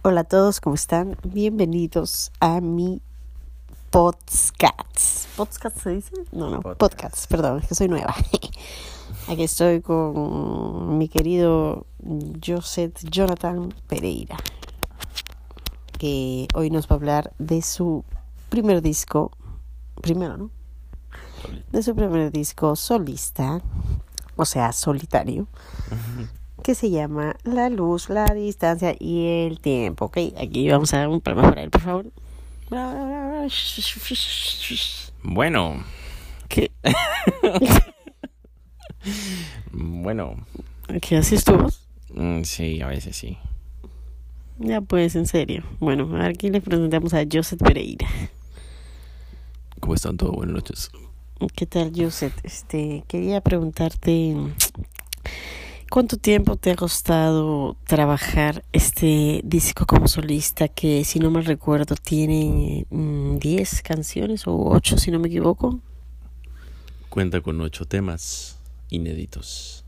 Hola 0.00 0.22
a 0.22 0.24
todos, 0.24 0.62
¿cómo 0.62 0.74
están? 0.74 1.18
Bienvenidos 1.22 2.32
a 2.40 2.62
mi 2.62 3.02
podcast. 3.90 5.28
¿Podcast 5.36 5.76
se 5.78 5.90
dice? 5.90 6.14
No, 6.32 6.48
no, 6.48 6.62
podcast, 6.62 6.78
podcast 6.80 7.30
perdón, 7.30 7.58
es 7.58 7.68
que 7.68 7.74
soy 7.74 7.88
nueva. 7.88 8.14
Aquí 9.28 9.42
estoy 9.42 9.82
con 9.82 10.96
mi 10.96 11.08
querido 11.08 11.84
Joseph 12.42 12.94
Jonathan 13.02 13.74
Pereira, 13.88 14.38
que 15.98 16.48
hoy 16.54 16.70
nos 16.70 16.86
va 16.86 16.92
a 16.92 16.94
hablar 16.94 17.34
de 17.38 17.60
su 17.60 18.04
primer 18.48 18.80
disco, 18.80 19.32
primero, 20.00 20.38
¿no? 20.38 20.50
De 21.70 21.82
su 21.82 21.94
primer 21.94 22.32
disco 22.32 22.74
solista, 22.74 23.60
o 24.38 24.44
sea, 24.44 24.72
solitario, 24.72 25.48
que 26.62 26.74
se 26.74 26.90
llama 26.90 27.36
La 27.42 27.68
luz, 27.68 28.08
la 28.08 28.26
distancia 28.26 28.94
y 28.98 29.46
el 29.46 29.60
tiempo. 29.60 30.06
Ok, 30.06 30.18
aquí 30.40 30.70
vamos 30.70 30.94
a 30.94 30.98
dar 30.98 31.08
un 31.08 31.20
para 31.20 31.62
él, 31.62 31.70
por 31.70 31.80
favor. 31.80 32.06
Bueno. 35.24 35.82
¿Qué? 36.48 36.70
bueno. 39.72 40.36
¿Qué 41.02 41.16
haces 41.16 41.44
tú? 41.44 41.56
Mm, 42.14 42.44
sí, 42.44 42.80
a 42.80 42.86
veces 42.86 43.16
sí. 43.16 43.38
Ya 44.58 44.80
pues, 44.80 45.16
en 45.16 45.26
serio. 45.26 45.64
Bueno, 45.80 46.16
aquí 46.22 46.50
le 46.50 46.60
presentamos 46.60 47.12
a 47.12 47.24
Joseph 47.30 47.60
Pereira. 47.60 48.06
¿Cómo 49.80 49.94
están 49.94 50.16
todos? 50.16 50.36
Buenas 50.36 50.54
noches. 50.54 50.90
¿Qué 51.54 51.66
tal, 51.66 51.92
Joseph? 51.94 52.34
Este, 52.42 53.04
quería 53.06 53.40
preguntarte 53.40 54.34
cuánto 55.88 56.16
tiempo 56.16 56.56
te 56.56 56.72
ha 56.72 56.76
costado 56.76 57.76
trabajar 57.86 58.64
este 58.72 59.40
disco 59.44 59.86
como 59.86 60.08
solista 60.08 60.66
que, 60.66 61.04
si 61.04 61.20
no 61.20 61.30
mal 61.30 61.44
recuerdo, 61.44 61.94
tiene 61.94 62.86
10 62.90 62.90
mm, 62.90 63.86
canciones 63.86 64.48
o 64.48 64.56
8, 64.56 64.98
si 64.98 65.12
no 65.12 65.20
me 65.20 65.28
equivoco. 65.28 65.78
Cuenta 67.08 67.40
con 67.40 67.60
8 67.60 67.84
temas 67.84 68.58
inéditos. 68.90 69.84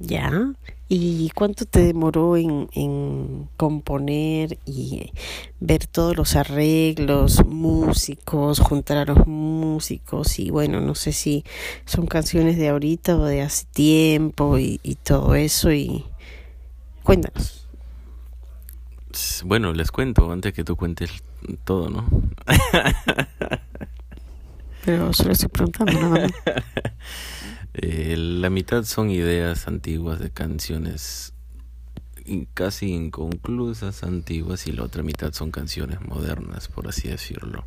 Ya. 0.00 0.54
¿Y 0.88 1.30
cuánto 1.36 1.66
te 1.66 1.80
demoró 1.84 2.36
en, 2.36 2.68
en 2.72 3.48
componer 3.56 4.58
y 4.66 5.12
ver 5.60 5.86
todos 5.86 6.16
los 6.16 6.34
arreglos, 6.34 7.44
músicos, 7.46 8.58
juntar 8.58 8.96
a 8.96 9.04
los 9.04 9.26
músicos? 9.26 10.38
Y 10.40 10.50
bueno, 10.50 10.80
no 10.80 10.96
sé 10.96 11.12
si 11.12 11.44
son 11.84 12.06
canciones 12.06 12.56
de 12.56 12.70
ahorita 12.70 13.16
o 13.16 13.24
de 13.24 13.42
hace 13.42 13.66
tiempo 13.66 14.58
y, 14.58 14.80
y 14.82 14.96
todo 14.96 15.36
eso. 15.36 15.70
Y 15.70 16.04
cuéntanos. 17.04 17.68
Bueno, 19.44 19.72
les 19.72 19.92
cuento 19.92 20.32
antes 20.32 20.52
que 20.52 20.64
tú 20.64 20.76
cuentes 20.76 21.10
todo, 21.64 21.90
¿no? 21.90 22.08
Pero 24.84 25.12
solo 25.12 25.32
estoy 25.32 25.48
preguntando 25.50 25.92
nada 25.92 26.08
más. 26.08 26.32
Eh, 27.82 28.14
la 28.18 28.50
mitad 28.50 28.84
son 28.84 29.08
ideas 29.08 29.66
antiguas 29.66 30.20
de 30.20 30.30
canciones 30.30 31.32
casi 32.52 32.92
inconclusas, 32.92 34.02
antiguas, 34.04 34.66
y 34.66 34.72
la 34.72 34.82
otra 34.82 35.02
mitad 35.02 35.32
son 35.32 35.50
canciones 35.50 35.98
modernas, 36.02 36.68
por 36.68 36.88
así 36.88 37.08
decirlo. 37.08 37.64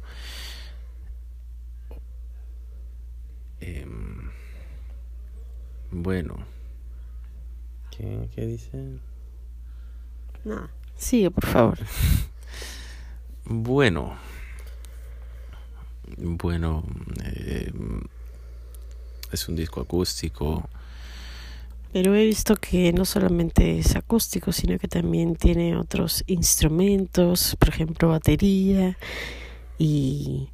Em, 3.59 4.30
bueno, 5.89 6.45
¿qué, 7.89 8.30
qué 8.36 8.45
dice? 8.45 9.00
No, 10.45 10.70
sigue, 10.95 11.31
por 11.31 11.48
favor. 11.48 11.80
bueno, 13.45 14.16
bueno, 16.17 16.83
eh, 17.23 17.71
es 19.36 19.48
un 19.49 19.55
disco 19.55 19.82
acústico. 19.82 20.67
Pero 21.92 22.16
he 22.16 22.26
visto 22.26 22.55
que 22.55 22.92
no 22.92 23.05
solamente 23.05 23.77
es 23.77 23.95
acústico, 23.95 24.52
sino 24.52 24.80
que 24.80 24.88
también 24.88 25.36
tiene 25.36 25.77
otros 25.77 26.23
instrumentos, 26.26 27.55
por 27.60 27.70
ejemplo, 27.70 28.10
batería 28.10 28.98
y 29.77 30.49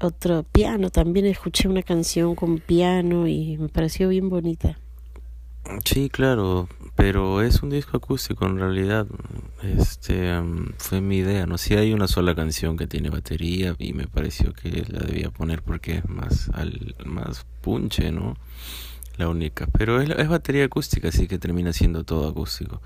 otro 0.00 0.44
piano. 0.44 0.88
También 0.88 1.26
escuché 1.26 1.68
una 1.68 1.82
canción 1.82 2.34
con 2.34 2.58
piano 2.58 3.26
y 3.28 3.58
me 3.58 3.68
pareció 3.68 4.08
bien 4.08 4.30
bonita. 4.30 4.78
Sí, 5.84 6.08
claro, 6.08 6.68
pero 6.96 7.42
es 7.42 7.62
un 7.62 7.70
disco 7.70 7.98
acústico 7.98 8.46
en 8.46 8.58
realidad. 8.58 9.06
Este 9.62 10.32
fue 10.78 11.00
mi 11.00 11.18
idea, 11.18 11.46
no 11.46 11.58
si 11.58 11.74
hay 11.74 11.92
una 11.92 12.08
sola 12.08 12.34
canción 12.34 12.76
que 12.76 12.86
tiene 12.86 13.10
batería 13.10 13.76
y 13.78 13.92
me 13.92 14.06
pareció 14.08 14.52
que 14.54 14.84
la 14.88 15.00
debía 15.00 15.30
poner 15.30 15.62
porque 15.62 15.98
es 15.98 16.08
más 16.08 16.48
al 16.54 16.96
más 17.04 17.46
punche, 17.60 18.10
¿no? 18.10 18.36
La 19.18 19.28
única, 19.28 19.66
pero 19.66 20.00
es, 20.00 20.10
es 20.10 20.28
batería 20.28 20.64
acústica, 20.64 21.08
así 21.08 21.28
que 21.28 21.38
termina 21.38 21.72
siendo 21.72 22.04
todo 22.04 22.28
acústico. 22.28 22.80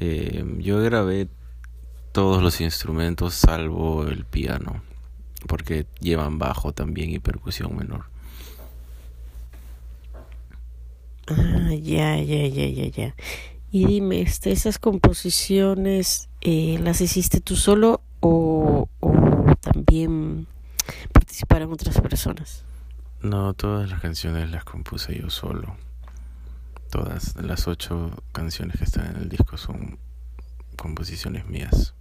Eh, 0.00 0.44
yo 0.58 0.80
grabé 0.80 1.28
todos 2.12 2.42
los 2.42 2.60
instrumentos 2.60 3.34
salvo 3.34 4.06
el 4.06 4.24
piano, 4.24 4.82
porque 5.46 5.86
llevan 6.00 6.38
bajo 6.38 6.72
también 6.72 7.10
y 7.10 7.18
percusión 7.18 7.76
menor. 7.76 8.04
Ah, 11.30 11.74
ya, 11.74 12.16
ya, 12.18 12.46
ya, 12.46 12.68
ya, 12.68 12.86
ya. 12.88 13.14
Y 13.70 13.86
dime, 13.86 14.20
este, 14.20 14.50
¿esas 14.50 14.78
composiciones 14.78 16.28
eh, 16.40 16.78
las 16.82 17.00
hiciste 17.00 17.40
tú 17.40 17.54
solo 17.54 18.02
o, 18.18 18.88
o 18.98 19.54
también 19.60 20.46
participaron 21.12 21.72
otras 21.72 22.00
personas? 22.00 22.64
No, 23.22 23.54
todas 23.54 23.88
las 23.88 24.00
canciones 24.00 24.50
las 24.50 24.64
compuse 24.64 25.18
yo 25.20 25.30
solo. 25.30 25.76
Todas 26.90 27.36
las 27.36 27.68
ocho 27.68 28.10
canciones 28.32 28.78
que 28.78 28.84
están 28.84 29.14
en 29.14 29.22
el 29.22 29.28
disco 29.28 29.56
son 29.56 29.98
composiciones 30.76 31.46
mías. 31.46 31.94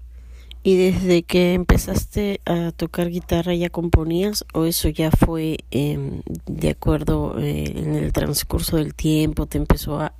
¿Y 0.61 0.75
desde 0.75 1.23
que 1.23 1.53
empezaste 1.53 2.41
a 2.45 2.71
tocar 2.71 3.09
guitarra 3.09 3.53
ya 3.53 3.69
componías 3.69 4.43
o 4.53 4.65
eso 4.65 4.89
ya 4.89 5.09
fue 5.09 5.59
eh, 5.71 6.21
de 6.47 6.69
acuerdo 6.69 7.39
eh, 7.39 7.71
en 7.75 7.95
el 7.95 8.11
transcurso 8.11 8.75
del 8.75 8.93
tiempo? 8.93 9.45
¿Te 9.45 9.57
empezó 9.57 10.01
a 10.01 10.13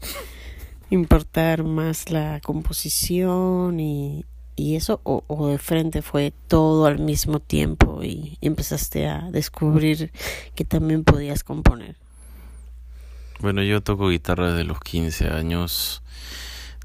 importar 0.90 1.64
más 1.64 2.10
la 2.10 2.40
composición 2.42 3.78
y, 3.78 4.24
y 4.56 4.76
eso 4.76 5.00
o, 5.04 5.22
o, 5.26 5.48
de 5.48 5.58
frente 5.58 6.00
fue 6.00 6.32
todo 6.48 6.86
al 6.86 6.98
mismo 6.98 7.40
tiempo 7.40 8.02
y 8.02 8.38
empezaste 8.40 9.06
a 9.06 9.30
descubrir 9.30 10.12
que 10.54 10.64
también 10.64 11.04
podías 11.04 11.44
componer? 11.44 11.96
Bueno, 13.40 13.62
yo 13.62 13.82
toco 13.82 14.08
guitarra 14.08 14.52
desde 14.52 14.64
los 14.64 14.80
15 14.80 15.28
años 15.28 16.02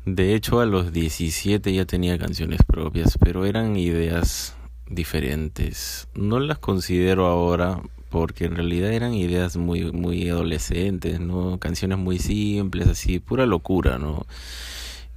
de 0.06 0.34
hecho, 0.34 0.60
a 0.60 0.66
los 0.66 0.92
17 0.94 1.74
ya 1.74 1.86
tenía 1.86 2.18
canciones 2.18 2.62
propias, 2.66 3.18
pero 3.18 3.46
eran 3.46 3.76
ideas 3.76 4.56
diferentes. 4.88 6.08
No 6.16 6.40
las 6.40 6.58
considero 6.60 7.28
ahora 7.28 7.82
porque 8.10 8.46
en 8.46 8.56
realidad 8.56 8.92
eran 8.92 9.14
ideas 9.14 9.56
muy 9.58 9.92
muy 9.92 10.30
adolescentes, 10.30 11.20
¿no? 11.20 11.60
Canciones 11.60 11.98
muy 12.00 12.18
simples, 12.18 12.88
así, 12.88 13.20
pura 13.20 13.46
locura, 13.46 14.00
¿no? 14.00 14.26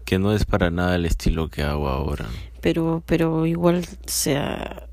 Que 0.05 0.19
no 0.19 0.35
es 0.35 0.45
para 0.45 0.71
nada 0.71 0.97
el 0.97 1.07
estilo 1.07 1.49
que 1.49 1.63
hago 1.63 1.89
ahora. 1.89 2.27
Pero 2.61 3.03
pero 3.07 3.47
igual 3.47 3.85
sea 4.07 4.89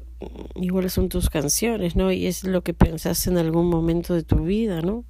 igual 0.55 0.89
son 0.89 1.09
tus 1.09 1.29
canciones, 1.29 1.95
¿no? 1.95 2.11
Y 2.11 2.27
es 2.27 2.43
lo 2.43 2.61
que 2.61 2.73
pensaste 2.73 3.29
en 3.29 3.37
algún 3.37 3.69
momento 3.69 4.13
de 4.13 4.23
tu 4.23 4.43
vida, 4.45 4.81
¿no? 4.81 5.03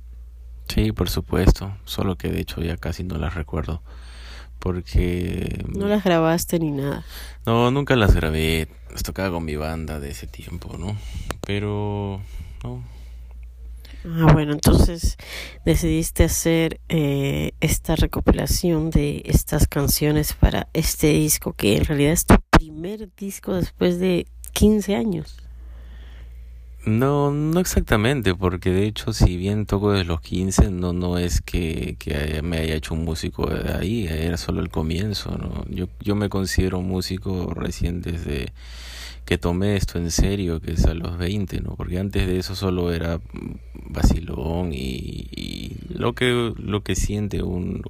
Sí, 0.67 0.91
por 0.91 1.09
supuesto, 1.09 1.75
solo 1.83 2.15
que 2.15 2.29
de 2.29 2.41
hecho 2.41 2.61
ya 2.61 2.77
casi 2.77 3.03
no 3.03 3.17
las 3.17 3.35
recuerdo 3.35 3.81
porque... 4.59 5.63
No 5.67 5.87
las 5.87 6.03
grabaste 6.03 6.59
ni 6.59 6.71
nada. 6.71 7.05
No, 7.45 7.71
nunca 7.71 7.95
las 7.95 8.13
grabé. 8.13 8.67
Las 8.91 9.03
tocaba 9.03 9.31
con 9.31 9.45
mi 9.45 9.55
banda 9.55 9.99
de 9.99 10.09
ese 10.09 10.27
tiempo, 10.27 10.77
¿no? 10.77 10.97
Pero... 11.45 12.21
No. 12.63 12.83
Ah, 14.05 14.31
bueno, 14.31 14.53
entonces 14.53 15.17
decidiste 15.65 16.23
hacer 16.23 16.79
eh, 16.87 17.51
esta 17.59 17.95
recopilación 17.95 18.91
de 18.91 19.23
estas 19.25 19.67
canciones 19.67 20.33
para 20.33 20.69
este 20.73 21.07
disco, 21.07 21.53
que 21.53 21.77
en 21.77 21.85
realidad 21.85 22.13
es 22.13 22.25
tu 22.25 22.35
primer 22.49 23.13
disco 23.15 23.53
después 23.53 23.99
de 23.99 24.25
15 24.53 24.95
años. 24.95 25.37
No, 26.85 27.31
no 27.31 27.59
exactamente, 27.59 28.33
porque 28.35 28.71
de 28.71 28.85
hecho 28.85 29.11
si 29.11 29.35
bien 29.35 29.65
toco 29.65 29.91
desde 29.91 30.05
los 30.05 30.21
15, 30.21 30.71
no, 30.71 30.93
no 30.93 31.17
es 31.17 31.41
que, 31.41 31.97
que 31.99 32.41
me 32.41 32.57
haya 32.59 32.75
hecho 32.75 32.93
un 32.93 33.03
músico 33.03 33.47
de 33.47 33.73
ahí, 33.73 34.07
era 34.07 34.37
solo 34.37 34.61
el 34.61 34.69
comienzo, 34.69 35.37
¿no? 35.37 35.65
Yo, 35.69 35.87
yo 35.99 36.15
me 36.15 36.29
considero 36.29 36.81
músico 36.81 37.53
recién 37.53 38.01
desde 38.01 38.53
que 39.25 39.37
tomé 39.37 39.75
esto 39.75 39.99
en 39.99 40.09
serio, 40.09 40.61
que 40.61 40.71
es 40.71 40.85
a 40.85 40.93
los 40.93 41.17
20, 41.17 41.61
¿no? 41.61 41.75
Porque 41.75 41.99
antes 41.99 42.25
de 42.25 42.39
eso 42.39 42.55
solo 42.55 42.93
era 42.93 43.19
vacilón 43.89 44.73
y, 44.73 45.27
y 45.35 45.77
lo 45.89 46.13
que 46.13 46.53
lo 46.57 46.81
que 46.81 46.95
siente 46.95 47.43
un 47.43 47.83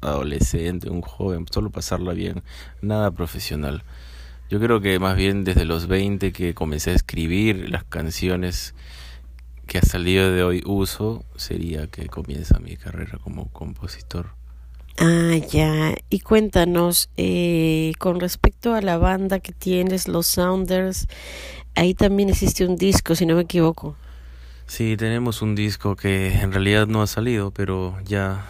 adolescente, 0.00 0.88
un 0.88 1.02
joven, 1.02 1.46
solo 1.50 1.70
pasarla 1.70 2.12
bien, 2.12 2.42
nada 2.80 3.10
profesional. 3.10 3.82
Yo 4.48 4.60
creo 4.60 4.80
que 4.80 4.98
más 4.98 5.16
bien 5.16 5.44
desde 5.44 5.64
los 5.64 5.88
20 5.88 6.32
que 6.32 6.54
comencé 6.54 6.90
a 6.90 6.94
escribir 6.94 7.68
las 7.68 7.84
canciones 7.84 8.74
que 9.66 9.78
hasta 9.78 9.96
el 9.96 10.04
día 10.04 10.28
de 10.28 10.44
hoy 10.44 10.62
uso, 10.64 11.24
sería 11.34 11.88
que 11.88 12.06
comienza 12.06 12.60
mi 12.60 12.76
carrera 12.76 13.18
como 13.18 13.48
compositor. 13.52 14.36
Ah, 14.98 15.36
ya. 15.50 15.94
Y 16.08 16.20
cuéntanos, 16.20 17.10
eh, 17.16 17.92
con 17.98 18.20
respecto 18.20 18.74
a 18.74 18.80
la 18.80 18.96
banda 18.96 19.40
que 19.40 19.52
tienes, 19.52 20.08
los 20.08 20.26
Sounders, 20.26 21.08
ahí 21.74 21.94
también 21.94 22.30
existe 22.30 22.64
un 22.64 22.76
disco, 22.76 23.14
si 23.14 23.26
no 23.26 23.34
me 23.34 23.42
equivoco. 23.42 23.96
Sí, 24.66 24.96
tenemos 24.96 25.42
un 25.42 25.54
disco 25.54 25.96
que 25.96 26.40
en 26.40 26.52
realidad 26.52 26.86
no 26.86 27.02
ha 27.02 27.06
salido, 27.06 27.50
pero 27.50 27.96
ya 28.04 28.46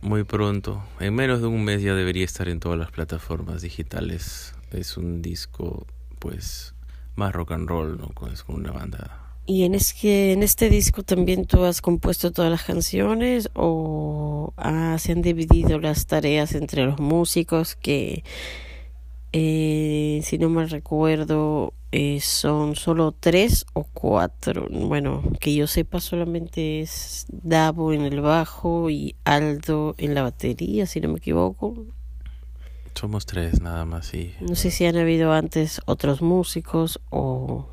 muy 0.00 0.24
pronto, 0.24 0.82
en 1.00 1.14
menos 1.14 1.40
de 1.40 1.48
un 1.48 1.64
mes 1.64 1.82
ya 1.82 1.94
debería 1.94 2.24
estar 2.24 2.48
en 2.48 2.60
todas 2.60 2.78
las 2.78 2.90
plataformas 2.90 3.60
digitales. 3.62 4.54
Es 4.70 4.96
un 4.96 5.22
disco, 5.22 5.86
pues, 6.18 6.74
más 7.16 7.32
rock 7.32 7.52
and 7.52 7.68
roll, 7.68 7.98
¿no? 7.98 8.08
Con, 8.08 8.32
una 8.48 8.72
banda. 8.72 9.20
¿Y 9.46 9.64
en, 9.64 9.74
es 9.74 9.94
que 9.94 10.32
en 10.32 10.42
este 10.42 10.68
disco 10.68 11.02
también 11.02 11.44
tú 11.44 11.64
has 11.64 11.80
compuesto 11.80 12.30
todas 12.30 12.50
las 12.50 12.62
canciones 12.62 13.50
o 13.54 14.54
se 14.98 15.12
han 15.12 15.22
dividido 15.22 15.78
las 15.78 16.06
tareas 16.06 16.54
entre 16.54 16.84
los 16.84 17.00
músicos 17.00 17.74
que, 17.74 18.22
eh, 19.32 20.20
si 20.22 20.38
no 20.38 20.50
me 20.50 20.66
recuerdo, 20.66 21.74
eh, 21.92 22.20
son 22.20 22.76
solo 22.76 23.12
tres 23.18 23.66
o 23.72 23.84
cuatro. 23.84 24.68
Bueno, 24.70 25.22
que 25.40 25.54
yo 25.54 25.66
sepa 25.66 26.00
solamente 26.00 26.80
es 26.80 27.26
Davo 27.30 27.92
en 27.92 28.02
el 28.02 28.20
bajo 28.20 28.90
y 28.90 29.16
Aldo 29.24 29.94
en 29.98 30.14
la 30.14 30.22
batería, 30.22 30.86
si 30.86 31.00
no 31.00 31.08
me 31.08 31.18
equivoco. 31.18 31.86
Somos 32.94 33.24
tres 33.24 33.60
nada 33.60 33.84
más, 33.84 34.06
sí. 34.06 34.34
No 34.40 34.54
sé 34.54 34.70
si 34.70 34.84
han 34.84 34.96
habido 34.96 35.32
antes 35.32 35.80
otros 35.86 36.20
músicos 36.20 37.00
o... 37.10 37.66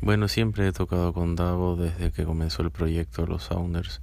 Bueno, 0.00 0.28
siempre 0.28 0.66
he 0.66 0.72
tocado 0.72 1.12
con 1.12 1.36
Davo 1.36 1.76
desde 1.76 2.10
que 2.10 2.24
comenzó 2.24 2.62
el 2.62 2.70
proyecto 2.70 3.26
Los 3.26 3.44
Sounders. 3.44 4.00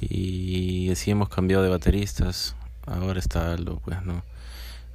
Y 0.00 0.90
así 0.90 1.10
hemos 1.10 1.28
cambiado 1.28 1.62
de 1.62 1.70
bateristas. 1.70 2.54
Ahora 2.86 3.18
está 3.18 3.52
Aldo, 3.52 3.80
pues 3.84 4.02
no. 4.04 4.22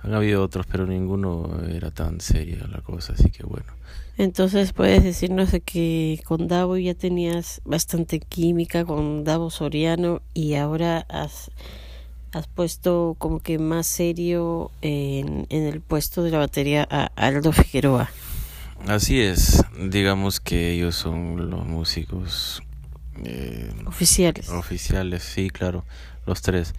Han 0.03 0.13
habido 0.13 0.43
otros, 0.43 0.65
pero 0.65 0.87
ninguno 0.87 1.61
era 1.69 1.91
tan 1.91 2.21
seria 2.21 2.65
la 2.67 2.81
cosa, 2.81 3.13
así 3.13 3.29
que 3.29 3.43
bueno. 3.43 3.71
Entonces 4.17 4.73
puedes 4.73 5.03
decirnos 5.03 5.51
de 5.51 5.61
que 5.61 6.21
con 6.25 6.47
Davo 6.47 6.77
ya 6.77 6.93
tenías 6.93 7.61
bastante 7.65 8.19
química 8.19 8.85
con 8.85 9.23
Davo 9.23 9.49
Soriano 9.49 10.21
y 10.33 10.55
ahora 10.55 11.05
has, 11.09 11.51
has 12.31 12.47
puesto 12.47 13.15
como 13.17 13.39
que 13.39 13.59
más 13.59 13.87
serio 13.87 14.71
en, 14.81 15.45
en 15.49 15.63
el 15.63 15.81
puesto 15.81 16.23
de 16.23 16.31
la 16.31 16.37
batería 16.37 16.87
a 16.89 17.11
Aldo 17.15 17.51
Figueroa. 17.51 18.09
Así 18.87 19.21
es, 19.21 19.63
digamos 19.79 20.39
que 20.39 20.71
ellos 20.71 20.95
son 20.95 21.49
los 21.49 21.65
músicos 21.65 22.63
eh, 23.23 23.69
oficiales. 23.85 24.49
Oficiales, 24.49 25.23
sí, 25.23 25.49
claro, 25.49 25.85
los 26.25 26.41
tres 26.41 26.73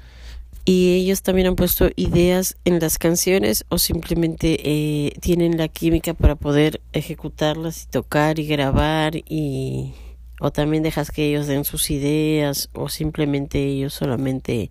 y 0.65 0.95
ellos 0.95 1.23
también 1.23 1.49
han 1.49 1.57
puesto 1.57 1.91
ideas 1.97 2.57
en 2.65 2.79
las 2.79 2.99
canciones 2.99 3.65
o 3.69 3.79
simplemente 3.79 4.61
eh, 4.63 5.13
tienen 5.21 5.57
la 5.57 5.69
química 5.69 6.15
para 6.15 6.37
poder 6.37 6.81
ejecutarlas 6.93 7.85
y 7.85 7.87
tocar 7.87 8.39
y 8.39 8.47
grabar 8.47 9.17
y 9.17 9.95
o 10.41 10.51
también 10.51 10.83
dejas 10.83 11.11
que 11.11 11.29
ellos 11.29 11.47
den 11.47 11.65
sus 11.65 11.91
ideas 11.91 12.69
o 12.75 12.89
simplemente 12.89 13.65
ellos 13.65 13.95
solamente 13.95 14.71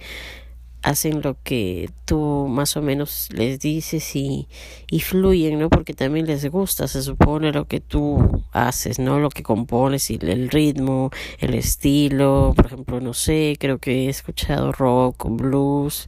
hacen 0.84 1.22
lo 1.22 1.38
que 1.44 1.90
tú 2.06 2.48
más 2.50 2.76
o 2.76 2.82
menos 2.82 3.30
les 3.32 3.60
dices 3.60 4.16
y, 4.16 4.48
y 4.90 5.00
fluyen, 5.02 5.60
¿no? 5.60 5.70
Porque 5.70 5.94
también 5.94 6.26
les 6.26 6.46
gusta, 6.50 6.88
se 6.88 7.02
supone, 7.02 7.52
lo 7.52 7.66
que 7.68 7.80
tú 7.80 8.44
haces, 8.52 9.00
¿no? 9.00 9.20
Lo 9.20 9.30
que 9.30 9.44
compones 9.44 10.10
y 10.10 10.20
el 10.22 10.50
ritmo, 10.50 11.12
el 11.40 11.54
estilo, 11.54 12.54
por 12.56 12.66
ejemplo, 12.66 13.00
no 13.00 13.14
sé, 13.14 13.58
creo 13.60 13.78
que 13.78 14.06
he 14.06 14.10
escuchado 14.10 14.72
rock, 14.72 15.26
blues 15.30 16.08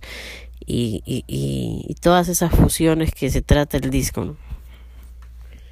y, 0.65 1.03
y, 1.05 1.23
y, 1.27 1.95
todas 1.95 2.29
esas 2.29 2.51
fusiones 2.51 3.13
que 3.13 3.29
se 3.29 3.41
trata 3.41 3.77
el 3.77 3.89
disco, 3.89 4.25
¿no? 4.25 4.37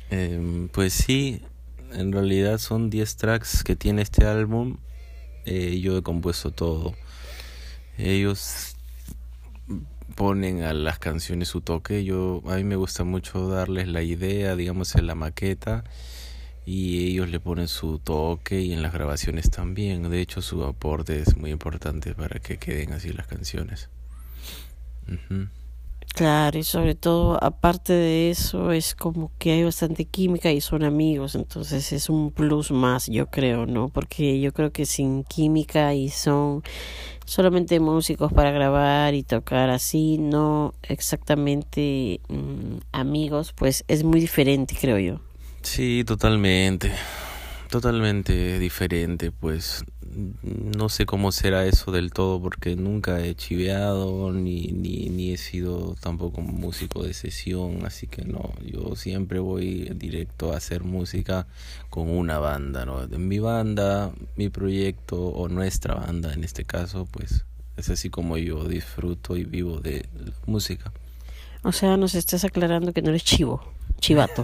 Em, 0.10 0.68
pues 0.68 0.94
sí, 0.94 1.42
en 1.94 2.12
realidad 2.12 2.58
son 2.58 2.90
10 2.90 3.16
tracks 3.16 3.64
que 3.64 3.76
tiene 3.76 4.02
este 4.02 4.26
álbum. 4.26 4.78
Eh, 5.46 5.80
yo 5.80 5.98
he 5.98 6.02
compuesto 6.02 6.52
todo. 6.52 6.94
Ellos 7.98 8.76
ponen 10.12 10.64
a 10.64 10.74
las 10.74 11.00
canciones 11.00 11.48
su 11.48 11.62
toque. 11.62 12.04
Yo 12.04 12.44
a 12.48 12.56
mí 12.56 12.64
me 12.64 12.76
gusta 12.76 13.04
mucho 13.04 13.48
darles 13.48 13.88
la 13.88 14.04
idea, 14.04 14.56
digamos 14.56 14.96
en 14.96 15.08
la 15.08 15.16
maqueta 15.16 15.84
y 16.66 17.12
ellos 17.12 17.30
le 17.30 17.40
ponen 17.40 17.68
su 17.68 18.00
toque 18.00 18.62
y 18.62 18.74
en 18.74 18.82
las 18.82 18.94
grabaciones 18.94 19.50
también. 19.50 20.10
De 20.10 20.22
hecho, 20.22 20.42
su 20.42 20.64
aporte 20.64 21.20
es 21.20 21.36
muy 21.38 21.52
importante 21.52 22.14
para 22.14 22.40
que 22.40 22.58
queden 22.58 22.94
así 22.94 23.12
las 23.12 23.28
canciones. 23.28 23.90
Claro, 26.14 26.60
y 26.60 26.64
sobre 26.64 26.94
todo, 26.94 27.42
aparte 27.42 27.94
de 27.94 28.30
eso, 28.30 28.72
es 28.72 28.96
como 28.96 29.32
que 29.40 29.54
hay 29.54 29.64
bastante 29.64 30.06
química 30.06 30.52
y 30.52 30.60
son 30.60 30.84
amigos, 30.84 31.36
entonces 31.36 31.94
es 31.94 32.10
un 32.10 32.32
plus 32.32 32.70
más, 32.70 33.08
yo 33.08 33.28
creo, 33.28 33.66
¿no? 33.66 33.90
Porque 33.90 34.40
yo 34.40 34.52
creo 34.52 34.72
que 34.72 34.86
sin 34.86 35.24
química 35.24 35.94
y 35.94 36.10
son 36.10 36.64
solamente 37.26 37.80
músicos 37.80 38.34
para 38.34 38.52
grabar 38.52 39.14
y 39.14 39.24
tocar 39.24 39.70
así, 39.70 40.18
no 40.18 40.74
exactamente 40.84 42.20
mm, 42.28 42.78
amigos, 42.92 43.54
pues 43.54 43.86
es 43.88 44.04
muy 44.04 44.20
diferente, 44.20 44.76
creo 44.80 45.00
yo. 45.00 45.22
Sí, 45.62 46.04
totalmente 46.06 46.92
totalmente 47.72 48.60
diferente, 48.60 49.32
pues 49.32 49.86
no 50.44 50.90
sé 50.90 51.06
cómo 51.06 51.32
será 51.32 51.66
eso 51.66 51.94
del 51.94 52.12
todo 52.12 52.42
porque 52.42 52.76
nunca 52.76 53.22
he 53.22 53.34
chiveado 53.34 54.34
ni, 54.34 54.68
ni, 54.74 55.08
ni 55.10 55.32
he 55.32 55.38
sido 55.38 55.96
tampoco 56.02 56.42
músico 56.42 57.02
de 57.02 57.14
sesión, 57.14 57.86
así 57.86 58.08
que 58.08 58.26
no, 58.26 58.52
yo 58.62 58.98
siempre 58.98 59.40
voy 59.40 59.90
directo 59.96 60.52
a 60.52 60.58
hacer 60.58 60.84
música 60.84 61.48
con 61.90 62.10
una 62.10 62.40
banda, 62.40 62.86
¿no? 62.86 63.08
Mi 63.08 63.40
banda, 63.40 64.12
mi 64.36 64.50
proyecto 64.50 65.18
o 65.18 65.48
nuestra 65.48 65.96
banda 65.96 66.34
en 66.34 66.44
este 66.44 66.66
caso, 66.66 67.08
pues 67.10 67.46
es 67.78 67.90
así 67.90 68.10
como 68.10 68.38
yo 68.38 68.66
disfruto 68.66 69.38
y 69.38 69.46
vivo 69.46 69.80
de 69.80 70.06
la 70.14 70.34
música. 70.46 70.92
O 71.64 71.72
sea, 71.72 71.96
nos 71.96 72.16
estás 72.16 72.44
aclarando 72.44 72.92
que 72.92 73.02
no 73.02 73.12
eres 73.12 73.24
chivo 73.24 73.64
chivato. 74.02 74.44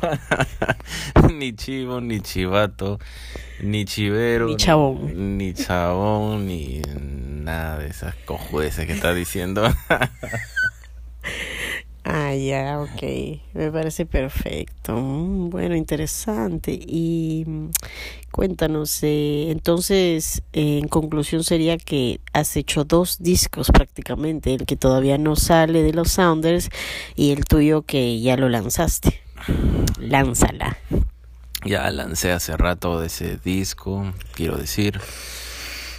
ni 1.33 1.53
chivo, 1.53 1.99
ni 1.99 2.21
chivato, 2.21 2.99
ni 3.61 3.83
chivero, 3.83 4.47
ni 4.47 4.55
chabón, 4.55 5.37
ni, 5.37 5.53
chabón, 5.53 6.47
ni 6.47 6.81
nada 7.43 7.79
de 7.79 7.87
esas 7.87 8.15
cojudeces 8.25 8.85
que 8.85 8.93
está 8.93 9.13
diciendo. 9.13 9.63
ah, 12.03 12.35
ya, 12.35 12.79
ok. 12.79 13.01
Me 13.53 13.71
parece 13.71 14.05
perfecto. 14.05 14.95
Mm, 14.95 15.49
bueno, 15.49 15.75
interesante. 15.75 16.77
Y 16.79 17.43
mm, 17.47 17.69
cuéntanos, 18.31 19.01
eh, 19.01 19.49
entonces, 19.49 20.43
en 20.53 20.87
conclusión 20.87 21.43
sería 21.43 21.77
que 21.77 22.21
has 22.31 22.55
hecho 22.57 22.83
dos 22.83 23.17
discos 23.19 23.71
prácticamente, 23.71 24.53
el 24.53 24.67
que 24.67 24.75
todavía 24.75 25.17
no 25.17 25.35
sale 25.35 25.81
de 25.81 25.93
los 25.93 26.11
Sounders 26.11 26.69
y 27.15 27.31
el 27.31 27.45
tuyo 27.45 27.81
que 27.81 28.21
ya 28.21 28.37
lo 28.37 28.49
lanzaste 28.49 29.26
lánzala. 29.99 30.77
Ya 31.65 31.89
lancé 31.91 32.31
hace 32.31 32.55
rato 32.55 33.03
ese 33.03 33.37
disco, 33.37 34.13
quiero 34.33 34.57
decir. 34.57 34.99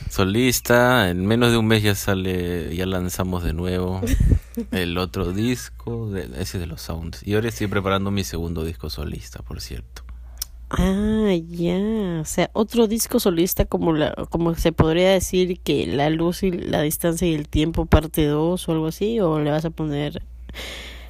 Solista, 0.09 1.11
en 1.11 1.27
menos 1.27 1.51
de 1.51 1.59
un 1.59 1.67
mes 1.67 1.83
ya 1.83 1.95
sale, 1.95 2.75
ya 2.75 2.87
lanzamos 2.87 3.45
de 3.45 3.53
nuevo 3.53 4.01
el 4.71 4.97
otro 4.97 5.33
disco, 5.33 6.11
ese 6.17 6.59
de 6.59 6.67
los 6.67 6.81
Sounds. 6.81 7.27
Y 7.27 7.35
ahora 7.35 7.49
estoy 7.49 7.67
preparando 7.67 8.11
mi 8.11 8.25
segundo 8.25 8.65
disco 8.65 8.89
solista, 8.89 9.43
por 9.43 9.61
cierto. 9.61 10.03
Ah, 10.71 11.33
ya, 11.49 12.21
o 12.21 12.25
sea, 12.25 12.51
otro 12.53 12.87
disco 12.87 13.21
solista 13.21 13.65
como 13.65 13.93
la, 13.95 14.15
como 14.31 14.55
se 14.55 14.73
podría 14.73 15.13
decir 15.13 15.61
que 15.61 15.87
La 15.87 16.11
luz 16.11 16.43
y 16.43 16.51
la 16.51 16.83
distancia 16.83 17.27
y 17.27 17.35
el 17.35 17.49
tiempo 17.49 17.87
parte 17.87 18.27
2 18.27 18.69
o 18.69 18.73
algo 18.73 18.87
así, 18.89 19.19
o 19.21 19.41
le 19.41 19.51
vas 19.51 19.65
a 19.65 19.71
poner 19.71 20.23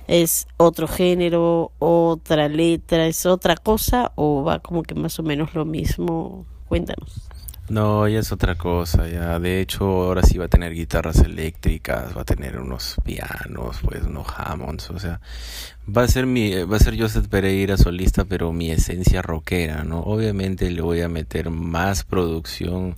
es 0.08 0.48
otro 0.56 0.88
género, 0.88 1.70
otra 1.78 2.48
letra, 2.48 3.06
es 3.06 3.26
otra 3.26 3.56
cosa 3.56 4.12
o 4.16 4.42
va 4.42 4.58
como 4.58 4.82
que 4.82 4.94
más 4.94 5.18
o 5.20 5.22
menos 5.22 5.54
lo 5.54 5.64
mismo? 5.64 6.46
Cuéntanos. 6.66 7.28
No, 7.68 8.08
ya 8.08 8.20
es 8.20 8.32
otra 8.32 8.56
cosa, 8.56 9.06
ya 9.08 9.38
de 9.38 9.60
hecho 9.60 9.84
ahora 9.84 10.22
sí 10.22 10.38
va 10.38 10.46
a 10.46 10.48
tener 10.48 10.72
guitarras 10.72 11.18
eléctricas, 11.18 12.16
va 12.16 12.22
a 12.22 12.24
tener 12.24 12.58
unos 12.58 12.96
pianos, 13.04 13.80
pues 13.84 14.04
unos 14.04 14.26
Hammonds, 14.38 14.88
o 14.88 14.98
sea, 14.98 15.20
va 15.86 16.04
a 16.04 16.08
ser 16.08 16.24
mi 16.24 16.54
va 16.64 16.78
a 16.78 16.80
ser 16.80 16.98
Joseph 16.98 17.28
Pereira 17.28 17.76
solista, 17.76 18.24
pero 18.24 18.54
mi 18.54 18.70
esencia 18.70 19.20
rockera, 19.20 19.84
¿no? 19.84 20.00
Obviamente 20.00 20.70
le 20.70 20.80
voy 20.80 21.02
a 21.02 21.10
meter 21.10 21.50
más 21.50 22.04
producción 22.04 22.96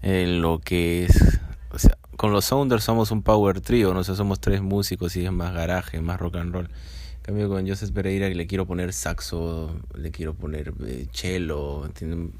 en 0.00 0.40
lo 0.40 0.58
que 0.58 1.04
es, 1.04 1.40
o 1.72 1.78
sea, 1.78 1.96
con 2.16 2.32
los 2.32 2.44
Sounders 2.44 2.84
somos 2.84 3.10
un 3.10 3.22
power 3.22 3.60
trio, 3.60 3.94
no 3.94 4.04
sé, 4.04 4.14
somos 4.14 4.40
tres 4.40 4.60
músicos 4.60 5.16
y 5.16 5.24
es 5.24 5.32
más 5.32 5.54
garaje, 5.54 6.00
más 6.00 6.20
rock 6.20 6.36
and 6.36 6.52
roll. 6.52 6.66
En 6.66 7.22
cambio 7.22 7.48
con 7.48 7.66
Joseph 7.66 7.92
Pereira 7.92 8.28
le 8.28 8.46
quiero 8.46 8.66
poner 8.66 8.92
saxo, 8.92 9.74
le 9.94 10.10
quiero 10.10 10.34
poner 10.34 10.74
eh, 10.84 11.06
cello, 11.12 11.88
tiene 11.96 12.30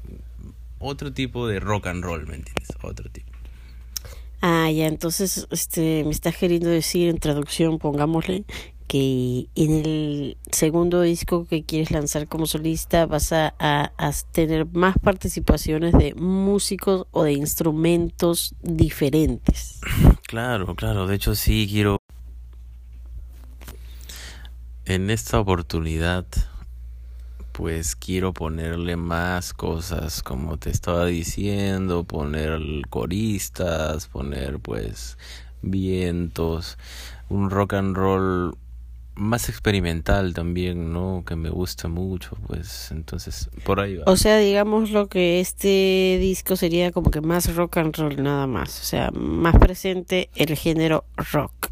otro 0.79 1.13
tipo 1.13 1.47
de 1.47 1.59
rock 1.59 1.87
and 1.87 2.03
roll, 2.03 2.27
¿me 2.27 2.35
entiendes? 2.35 2.69
Otro 2.81 3.09
tipo. 3.09 3.31
Ah, 4.41 4.69
ya, 4.69 4.87
entonces 4.87 5.47
este, 5.51 6.03
me 6.03 6.11
estás 6.11 6.35
queriendo 6.35 6.67
decir 6.69 7.07
en 7.07 7.17
traducción, 7.17 7.79
pongámosle, 7.79 8.43
que 8.87 9.47
en 9.55 9.71
el 9.71 10.37
segundo 10.51 11.01
disco 11.01 11.45
que 11.45 11.63
quieres 11.63 11.91
lanzar 11.91 12.27
como 12.27 12.45
solista 12.45 13.05
vas 13.05 13.31
a, 13.33 13.53
tener 14.31 14.65
más 14.65 14.97
participaciones 14.99 15.93
de 15.93 16.13
músicos 16.15 17.07
o 17.11 17.23
de 17.23 17.33
instrumentos 17.33 18.55
diferentes. 18.61 19.79
Claro, 20.27 20.75
claro, 20.75 21.07
de 21.07 21.15
hecho 21.15 21.35
sí 21.35 21.67
quiero... 21.69 21.97
En 24.85 25.09
esta 25.09 25.39
oportunidad 25.39 26.25
pues 27.53 27.95
quiero 27.95 28.33
ponerle 28.33 28.97
más 28.97 29.53
cosas 29.53 30.23
como 30.23 30.57
te 30.57 30.71
estaba 30.71 31.05
diciendo, 31.05 32.03
poner 32.03 32.59
coristas, 32.89 34.07
poner 34.07 34.59
pues 34.59 35.17
vientos, 35.61 36.77
un 37.29 37.51
rock 37.51 37.73
and 37.73 37.95
roll 37.95 38.57
más 39.15 39.49
experimental 39.49 40.33
también, 40.33 40.91
¿no? 40.91 41.23
Que 41.25 41.35
me 41.35 41.49
gusta 41.49 41.87
mucho, 41.87 42.37
pues 42.47 42.91
entonces 42.91 43.49
por 43.63 43.79
ahí 43.79 43.97
va. 43.97 44.05
O 44.07 44.17
sea, 44.17 44.37
digamos 44.37 44.91
lo 44.91 45.07
que 45.07 45.39
este 45.39 46.17
disco 46.19 46.55
sería 46.55 46.91
como 46.91 47.11
que 47.11 47.21
más 47.21 47.55
rock 47.55 47.77
and 47.77 47.95
roll 47.95 48.23
nada 48.23 48.47
más, 48.47 48.81
o 48.81 48.83
sea, 48.83 49.11
más 49.11 49.55
presente 49.57 50.29
el 50.35 50.55
género 50.55 51.05
rock. 51.31 51.69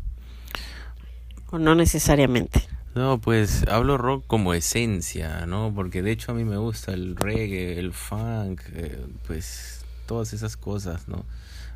O 1.50 1.60
no 1.60 1.76
necesariamente. 1.76 2.62
No, 2.94 3.20
pues 3.20 3.66
hablo 3.68 3.98
rock 3.98 4.26
como 4.28 4.54
esencia, 4.54 5.46
¿no? 5.46 5.72
Porque 5.74 6.02
de 6.02 6.12
hecho 6.12 6.32
a 6.32 6.36
mí 6.36 6.44
me 6.44 6.58
gusta 6.58 6.94
el 6.94 7.16
reggae, 7.16 7.80
el 7.80 7.94
funk, 7.94 8.62
eh, 8.74 9.06
pues 9.28 9.86
todas 10.06 10.34
esas 10.34 10.58
cosas, 10.58 11.08
¿no? 11.08 11.26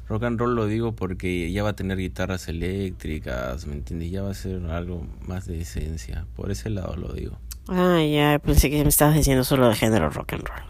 Rock 0.08 0.24
and 0.24 0.40
roll 0.40 0.56
lo 0.56 0.68
digo 0.68 0.94
porque 0.94 1.52
ya 1.52 1.64
va 1.64 1.70
a 1.70 1.76
tener 1.76 1.98
guitarras 1.98 2.48
eléctricas, 2.48 3.66
¿me 3.66 3.74
entiendes? 3.74 4.12
Ya 4.12 4.22
va 4.22 4.32
a 4.32 4.36
ser 4.36 4.64
algo 4.68 5.06
más 5.28 5.48
de 5.48 5.62
esencia. 5.62 6.26
Por 6.36 6.52
ese 6.52 6.70
lado 6.70 6.96
lo 6.96 7.14
digo. 7.14 7.38
Ah, 7.68 8.04
ya, 8.04 8.40
pensé 8.40 8.70
que 8.70 8.84
me 8.84 8.90
estabas 8.90 9.16
diciendo 9.16 9.44
solo 9.44 9.68
de 9.68 9.76
género 9.76 10.10
rock 10.10 10.34
and 10.34 10.48
roll. 10.48 10.64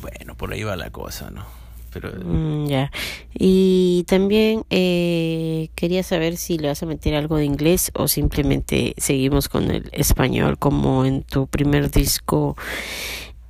Bueno, 0.00 0.36
por 0.36 0.52
ahí 0.52 0.64
va 0.64 0.74
la 0.74 0.90
cosa, 0.90 1.30
¿no? 1.30 1.44
pero... 1.92 2.12
Mm, 2.24 2.66
ya. 2.66 2.90
Y 3.34 4.04
también 4.08 4.64
eh, 4.70 5.68
quería 5.74 6.02
saber 6.02 6.36
si 6.36 6.58
le 6.58 6.68
vas 6.68 6.82
a 6.82 6.86
meter 6.86 7.14
algo 7.14 7.36
de 7.36 7.44
inglés 7.44 7.90
o 7.94 8.08
simplemente 8.08 8.94
seguimos 8.96 9.48
con 9.48 9.70
el 9.70 9.88
español 9.92 10.58
como 10.58 11.04
en 11.04 11.22
tu 11.22 11.46
primer 11.46 11.90
disco. 11.90 12.56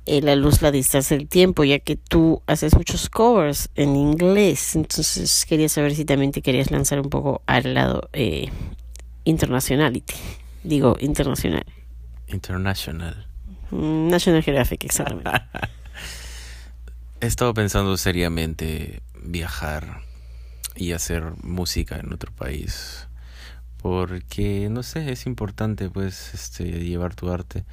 Eh, 0.05 0.21
la 0.21 0.35
luz, 0.35 0.61
la 0.61 0.71
distancia 0.71 1.17
del 1.17 1.29
tiempo, 1.29 1.63
ya 1.63 1.79
que 1.79 1.95
tú 1.95 2.41
haces 2.45 2.75
muchos 2.75 3.09
covers 3.09 3.69
en 3.75 3.95
inglés, 3.95 4.75
entonces 4.75 5.45
quería 5.45 5.69
saber 5.69 5.95
si 5.95 6.03
también 6.03 6.33
te 6.33 6.41
querías 6.41 6.71
lanzar 6.71 6.99
un 6.99 7.09
poco 7.09 7.41
al 7.45 7.73
lado 7.73 8.09
eh, 8.11 8.49
internationality, 9.23 10.13
digo 10.63 10.97
internacional. 10.99 11.65
International. 12.27 13.27
Mm, 13.71 14.09
National 14.09 14.43
Geographic, 14.43 14.83
exactamente. 14.83 15.31
He 17.21 17.25
estado 17.27 17.53
pensando 17.53 17.95
seriamente 17.95 19.01
viajar 19.23 20.01
y 20.75 20.91
hacer 20.91 21.23
música 21.41 21.97
en 21.97 22.11
otro 22.11 22.33
país 22.33 23.07
porque 23.83 24.69
no 24.71 24.81
sé 24.81 25.11
es 25.11 25.25
importante 25.25 25.89
pues 25.89 26.33
este 26.33 26.63
llevar 26.63 27.15
tu 27.15 27.29
arte. 27.29 27.65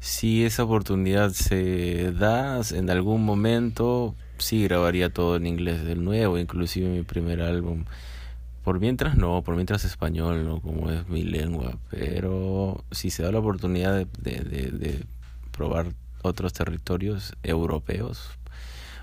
Si 0.00 0.42
esa 0.44 0.64
oportunidad 0.64 1.32
se 1.32 2.12
da 2.12 2.62
en 2.72 2.88
algún 2.88 3.22
momento 3.22 4.14
sí 4.38 4.64
grabaría 4.64 5.10
todo 5.10 5.36
en 5.36 5.46
inglés 5.46 5.84
de 5.84 5.96
nuevo 5.96 6.38
inclusive 6.38 6.88
mi 6.88 7.02
primer 7.02 7.42
álbum. 7.42 7.84
Por 8.64 8.80
mientras 8.80 9.18
no 9.18 9.42
por 9.42 9.54
mientras 9.54 9.84
español 9.84 10.46
no 10.46 10.60
como 10.62 10.90
es 10.90 11.06
mi 11.08 11.24
lengua 11.24 11.78
pero 11.90 12.82
si 12.90 13.10
se 13.10 13.22
da 13.22 13.30
la 13.30 13.40
oportunidad 13.40 14.06
de, 14.06 14.06
de 14.40 15.04
probar 15.52 15.92
otros 16.22 16.54
territorios 16.54 17.34
europeos 17.42 18.30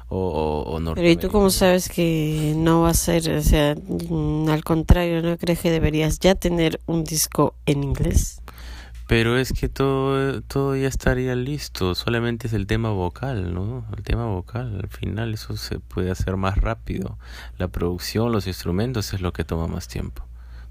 o, 0.10 0.80
o, 0.80 0.94
Pero 0.96 1.10
¿y 1.10 1.18
tú 1.18 1.30
cómo 1.30 1.50
sabes 1.50 1.90
que 1.90 2.54
no 2.56 2.82
va 2.82 2.90
a 2.90 2.94
ser, 2.94 3.30
o 3.30 3.42
sea, 3.42 3.76
mm, 3.76 4.48
al 4.50 4.64
contrario, 4.64 5.22
¿no 5.22 5.38
crees 5.38 5.60
que 5.60 5.70
deberías 5.70 6.20
ya 6.20 6.36
tener 6.36 6.80
un 6.86 7.04
disco 7.04 7.56
en 7.66 7.84
inglés? 7.84 8.42
Pero 9.08 9.38
es 9.38 9.54
que 9.54 9.70
todo, 9.70 10.42
todo 10.42 10.76
ya 10.76 10.88
estaría 10.88 11.36
listo, 11.36 11.96
solamente 11.96 12.48
es 12.48 12.54
el 12.54 12.68
tema 12.68 12.90
vocal, 12.90 13.54
¿no? 13.54 13.86
El 13.96 14.04
tema 14.04 14.26
vocal, 14.26 14.80
al 14.82 14.90
final 14.90 15.34
eso 15.34 15.56
se 15.56 15.80
puede 15.80 16.12
hacer 16.12 16.36
más 16.36 16.58
rápido. 16.58 17.18
La 17.58 17.68
producción, 17.70 18.32
los 18.32 18.48
instrumentos 18.48 19.14
es 19.14 19.22
lo 19.22 19.32
que 19.34 19.46
toma 19.46 19.68
más 19.68 19.88
tiempo. 19.88 20.26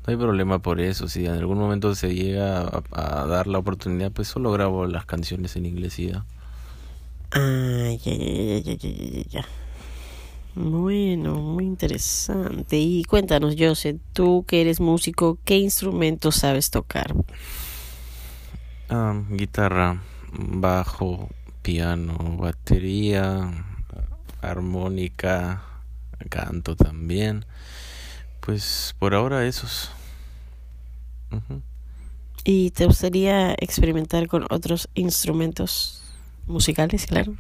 No 0.07 0.13
hay 0.13 0.17
problema 0.17 0.61
por 0.61 0.81
eso, 0.81 1.09
si 1.09 1.27
en 1.27 1.33
algún 1.33 1.59
momento 1.59 1.95
se 1.95 2.15
llega 2.15 2.61
a, 2.61 2.83
a 2.93 3.27
dar 3.27 3.47
la 3.47 3.59
oportunidad, 3.59 4.13
pues 4.13 4.29
solo 4.29 4.53
grabo 4.53 4.87
las 4.87 5.07
canciones 5.07 5.57
en 5.57 5.67
inglés 5.67 5.99
y 5.99 6.09
ya. 6.09 6.25
Ah, 7.33 7.91
ya, 8.05 8.13
ya, 8.15 8.59
ya, 8.61 8.75
ya, 8.75 8.91
ya, 8.91 9.23
ya. 9.29 9.45
Bueno, 10.55 11.35
muy 11.35 11.65
interesante. 11.65 12.79
Y 12.79 13.05
cuéntanos, 13.05 13.57
José, 13.59 13.99
tú 14.15 14.45
que 14.49 14.63
eres 14.63 14.81
músico, 14.81 15.39
¿qué 15.45 15.59
instrumento 15.59 16.33
sabes 16.33 16.71
tocar? 16.71 17.15
Ah, 18.89 19.21
guitarra, 19.29 20.01
bajo, 20.33 21.29
piano, 21.61 22.17
batería, 22.39 23.51
armónica, 24.41 25.63
canto 26.31 26.75
también. 26.75 27.45
Pues 28.41 28.95
por 28.99 29.15
ahora 29.15 29.45
esos. 29.47 29.91
¿Y 32.45 32.71
te 32.71 32.87
gustaría 32.87 33.53
experimentar 33.59 34.29
con 34.29 34.47
otros 34.49 34.89
instrumentos? 34.95 36.06
Musicales, 36.47 37.07
claro. 37.07 37.35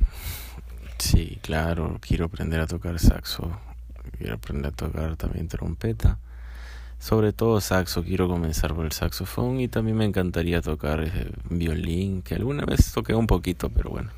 Sí, 0.99 1.39
claro, 1.43 1.99
quiero 2.01 2.27
aprender 2.27 2.61
a 2.61 2.67
tocar 2.67 2.99
saxo, 2.99 3.51
quiero 4.19 4.35
aprender 4.35 4.73
a 4.73 4.77
tocar 4.77 5.17
también 5.17 5.49
trompeta. 5.49 6.19
Sobre 6.99 7.33
todo 7.33 7.61
saxo, 7.61 8.03
quiero 8.03 8.27
comenzar 8.27 8.75
por 8.75 8.87
el 8.87 8.93
saxofón 8.93 9.61
y 9.61 9.69
también 9.69 9.99
me 9.99 10.07
encantaría 10.07 10.63
tocar 10.63 11.05
eh, 11.05 11.31
violín, 11.51 12.23
que 12.23 12.35
alguna 12.35 12.65
vez 12.65 12.91
toqué 12.93 13.15
un 13.15 13.27
poquito, 13.27 13.69
pero 13.69 13.91
bueno, 13.91 14.11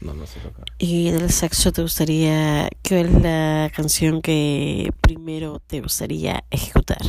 no, 0.00 0.14
no 0.14 0.26
sé 0.26 0.40
tocar. 0.40 0.64
¿Y 0.78 1.10
del 1.10 1.30
saxo 1.30 1.72
te 1.72 1.82
gustaría, 1.82 2.68
qué 2.82 3.02
es 3.02 3.12
la 3.12 3.70
canción 3.74 4.22
que 4.22 4.90
primero 5.02 5.60
te 5.66 5.82
gustaría 5.82 6.42
ejecutar? 6.50 7.02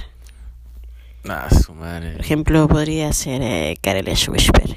Ah, 1.28 1.50
su 1.50 1.74
madre. 1.74 2.12
Por 2.12 2.22
ejemplo, 2.22 2.68
podría 2.68 3.14
ser 3.14 3.42
eh, 3.42 3.76
Whisper. 4.28 4.76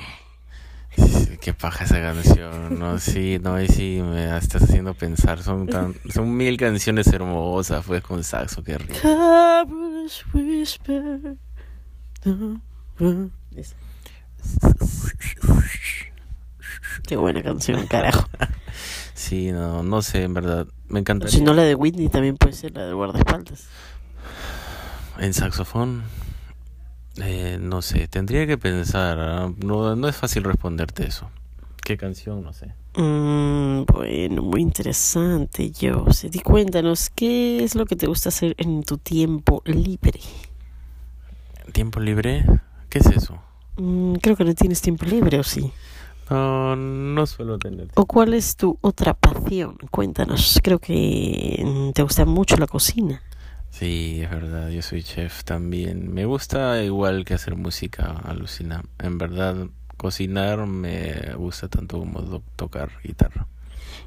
Qué 1.41 1.55
paja 1.55 1.85
esa 1.85 2.00
canción, 2.00 2.79
no, 2.79 2.99
sí, 2.99 3.38
no, 3.41 3.61
y 3.61 3.69
sí, 3.69 4.00
me 4.03 4.37
estás 4.37 4.62
haciendo 4.62 4.95
pensar, 4.95 5.43
son 5.43 5.67
tan, 5.67 5.95
son 6.12 6.37
mil 6.37 6.57
canciones 6.57 7.07
hermosas, 7.09 7.85
pues 7.87 8.03
con 8.03 8.25
saxo, 8.25 8.65
qué 8.65 8.79
rico. 8.79 8.95
Qué 17.07 17.17
buena 17.17 17.43
canción, 17.43 17.87
carajo. 17.87 18.29
Sí, 19.15 19.50
no, 19.50 19.83
no 19.83 20.03
sé, 20.03 20.25
en 20.25 20.35
verdad, 20.35 20.67
me 20.88 21.00
encantaría. 21.00 21.35
Si 21.35 21.43
no 21.43 21.55
la 21.55 21.62
de 21.62 21.75
Whitney, 21.75 22.11
también 22.11 22.37
puede 22.37 22.53
ser 22.53 22.73
la 22.76 22.87
de 22.87 22.93
guardaespaldas. 22.93 23.65
En 25.19 25.33
saxofón. 25.33 26.05
Eh, 27.23 27.58
no 27.61 27.82
sé, 27.82 28.08
tendría 28.08 28.46
que 28.46 28.58
pensar. 28.58 29.50
No, 29.64 29.96
no 29.96 30.08
es 30.08 30.16
fácil 30.16 30.44
responderte 30.44 31.06
eso. 31.06 31.30
¿Qué 31.82 31.96
canción? 31.96 32.42
No 32.42 32.52
sé. 32.52 32.75
Mm, 32.96 33.85
bueno, 33.85 34.42
muy 34.42 34.61
interesante, 34.61 35.70
yo. 35.70 36.06
Y 36.32 36.38
cuéntanos, 36.40 37.11
¿qué 37.11 37.62
es 37.62 37.75
lo 37.75 37.87
que 37.87 37.96
te 37.96 38.06
gusta 38.06 38.30
hacer 38.30 38.54
en 38.58 38.82
tu 38.82 38.99
tiempo 38.99 39.62
libre? 39.64 40.20
¿Tiempo 41.73 42.00
libre? 42.00 42.44
¿Qué 42.88 42.99
es 42.99 43.06
eso? 43.06 43.38
Mm, 43.76 44.14
creo 44.14 44.37
que 44.37 44.44
no 44.44 44.54
tienes 44.54 44.80
tiempo 44.80 45.04
libre, 45.04 45.38
¿o 45.38 45.44
sí? 45.44 45.73
No, 46.30 46.75
no 46.75 47.26
suelo 47.26 47.58
tener. 47.58 47.88
¿O 47.94 48.06
cuál 48.06 48.35
es 48.35 48.56
tu 48.56 48.78
otra 48.80 49.14
pasión? 49.14 49.76
Cuéntanos. 49.90 50.58
Creo 50.62 50.78
que 50.78 51.62
mm, 51.64 51.92
te 51.92 52.02
gusta 52.02 52.25
mucho 52.25 52.56
la 52.56 52.66
cocina. 52.66 53.23
Sí, 53.78 54.23
es 54.23 54.30
verdad, 54.30 54.71
yo 54.71 54.80
soy 54.80 55.02
chef 55.02 55.45
también. 55.45 56.14
Me 56.14 56.25
gusta 56.25 56.83
igual 56.83 57.26
que 57.26 57.35
hacer 57.35 57.56
música, 57.56 58.23
alucina. 58.25 58.83
En 58.99 59.18
verdad, 59.18 59.66
cocinar 59.99 60.66
me 60.66 61.35
gusta 61.35 61.68
tanto 61.68 61.99
como 61.99 62.40
tocar 62.56 62.90
guitarra. 63.04 63.47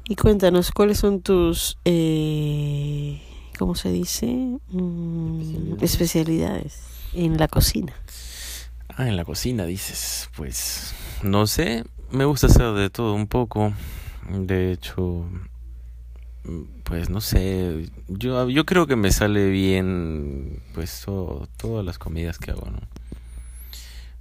Y 0.08 0.16
cuéntanos, 0.16 0.72
¿cuáles 0.72 0.98
son 0.98 1.20
tus, 1.20 1.78
eh, 1.84 3.22
¿cómo 3.60 3.76
se 3.76 3.92
dice? 3.92 4.26
Mm, 4.70 5.76
especialidades 5.80 6.82
en 7.14 7.36
la 7.38 7.46
cocina. 7.46 7.94
Ah, 8.88 9.06
en 9.06 9.16
la 9.16 9.24
cocina 9.24 9.66
dices, 9.66 10.30
pues 10.34 10.96
no 11.22 11.46
sé, 11.46 11.84
me 12.10 12.24
gusta 12.24 12.48
hacer 12.48 12.72
de 12.72 12.90
todo 12.90 13.14
un 13.14 13.28
poco. 13.28 13.72
De 14.28 14.72
hecho, 14.72 15.26
pues 16.84 17.10
no 17.10 17.20
sé, 17.20 17.90
yo, 18.08 18.48
yo 18.48 18.64
creo 18.66 18.86
que 18.86 18.96
me 18.96 19.10
sale 19.12 19.50
bien 19.50 20.62
pues 20.74 21.04
todas 21.56 21.84
las 21.84 21.98
comidas 21.98 22.38
que 22.38 22.50
hago, 22.50 22.66
¿no? 22.70 22.80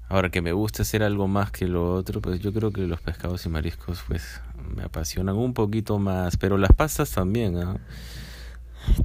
Ahora 0.10 0.30
que 0.30 0.42
me 0.42 0.54
gusta 0.54 0.82
hacer 0.82 1.04
algo 1.04 1.28
más 1.28 1.52
que 1.52 1.68
lo 1.68 1.94
otro, 1.94 2.20
pues 2.20 2.40
yo 2.40 2.52
creo 2.52 2.72
que 2.72 2.82
los 2.82 3.00
pescados 3.00 3.46
y 3.46 3.50
mariscos 3.50 4.04
pues 4.08 4.42
me 4.76 4.84
apasionan 4.84 5.36
un 5.36 5.54
poquito 5.54 6.00
más, 6.00 6.36
pero 6.36 6.58
las 6.58 6.72
pastas 6.74 7.12
también, 7.12 7.58
¿ah? 7.58 7.78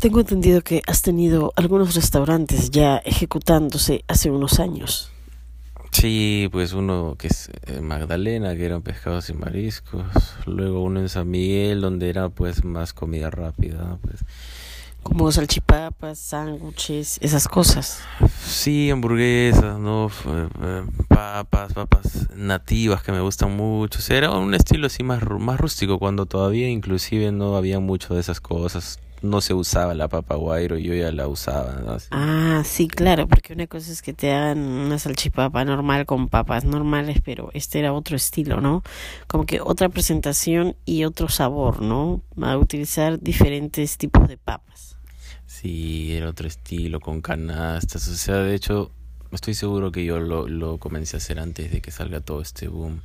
Tengo 0.00 0.20
entendido 0.20 0.62
que 0.62 0.82
has 0.86 1.02
tenido 1.02 1.52
algunos 1.56 1.94
restaurantes 1.94 2.70
ya 2.70 2.96
ejecutándose 2.98 4.04
hace 4.08 4.30
unos 4.30 4.60
años. 4.60 5.10
Sí, 5.94 6.48
pues 6.50 6.72
uno 6.72 7.14
que 7.16 7.28
es 7.28 7.50
eh, 7.66 7.80
Magdalena, 7.80 8.56
que 8.56 8.66
eran 8.66 8.82
pescados 8.82 9.30
y 9.30 9.32
mariscos. 9.32 10.04
Luego 10.44 10.82
uno 10.82 10.98
en 10.98 11.08
San 11.08 11.30
Miguel, 11.30 11.80
donde 11.80 12.08
era 12.10 12.28
pues 12.30 12.64
más 12.64 12.92
comida 12.92 13.30
rápida, 13.30 13.98
pues. 14.02 14.24
Como 15.04 15.30
salchipapas, 15.30 16.18
sándwiches, 16.18 17.18
esas 17.20 17.46
cosas. 17.46 18.00
Sí, 18.44 18.90
hamburguesas, 18.90 19.78
¿no? 19.78 20.10
Eh, 20.26 20.82
papas, 21.08 21.74
papas 21.74 22.28
nativas 22.34 23.02
que 23.02 23.12
me 23.12 23.20
gustan 23.20 23.54
mucho. 23.54 24.00
O 24.00 24.02
sea, 24.02 24.18
era 24.18 24.30
un 24.32 24.52
estilo 24.54 24.88
así 24.88 25.04
más, 25.04 25.22
más 25.38 25.60
rústico, 25.60 26.00
cuando 26.00 26.26
todavía 26.26 26.68
inclusive 26.68 27.30
no 27.30 27.56
había 27.56 27.78
mucho 27.78 28.14
de 28.14 28.20
esas 28.20 28.40
cosas 28.40 28.98
no 29.24 29.40
se 29.40 29.54
usaba 29.54 29.94
la 29.94 30.08
papa 30.08 30.36
guairo, 30.36 30.76
yo 30.76 30.94
ya 30.94 31.10
la 31.10 31.26
usaba. 31.26 31.98
Ah, 32.10 32.62
sí, 32.64 32.88
claro, 32.88 33.26
porque 33.26 33.54
una 33.54 33.66
cosa 33.66 33.90
es 33.90 34.02
que 34.02 34.12
te 34.12 34.32
hagan 34.32 34.58
una 34.58 34.98
salchipapa 34.98 35.64
normal 35.64 36.04
con 36.04 36.28
papas 36.28 36.64
normales, 36.64 37.18
pero 37.24 37.50
este 37.54 37.78
era 37.78 37.92
otro 37.92 38.16
estilo, 38.16 38.60
¿no? 38.60 38.82
Como 39.26 39.46
que 39.46 39.60
otra 39.60 39.88
presentación 39.88 40.76
y 40.84 41.04
otro 41.04 41.28
sabor, 41.28 41.80
¿no? 41.80 42.20
A 42.40 42.56
utilizar 42.58 43.18
diferentes 43.18 43.96
tipos 43.96 44.28
de 44.28 44.36
papas. 44.36 44.96
Sí, 45.46 46.14
era 46.14 46.28
otro 46.28 46.46
estilo, 46.46 47.00
con 47.00 47.22
canastas, 47.22 48.06
o 48.08 48.14
sea, 48.14 48.36
de 48.36 48.54
hecho, 48.54 48.90
estoy 49.32 49.54
seguro 49.54 49.90
que 49.90 50.04
yo 50.04 50.20
lo, 50.20 50.46
lo 50.48 50.78
comencé 50.78 51.16
a 51.16 51.18
hacer 51.18 51.38
antes 51.38 51.72
de 51.72 51.80
que 51.80 51.90
salga 51.90 52.20
todo 52.20 52.42
este 52.42 52.68
boom. 52.68 53.00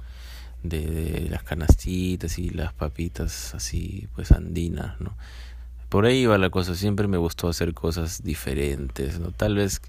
De, 0.62 0.86
de 0.88 1.30
las 1.30 1.44
canastitas 1.44 2.38
y 2.38 2.50
las 2.50 2.74
papitas 2.74 3.56
así 3.56 4.10
pues 4.14 4.34
andinas, 4.34 5.00
¿no? 5.00 5.16
Por 5.90 6.06
ahí 6.06 6.26
va 6.26 6.38
la 6.38 6.50
cosa, 6.50 6.76
siempre 6.76 7.08
me 7.08 7.18
gustó 7.18 7.50
hacer 7.50 7.74
cosas 7.74 8.24
diferentes, 8.24 9.20
¿no? 9.20 9.32
Tal 9.32 9.56
vez 9.56 9.82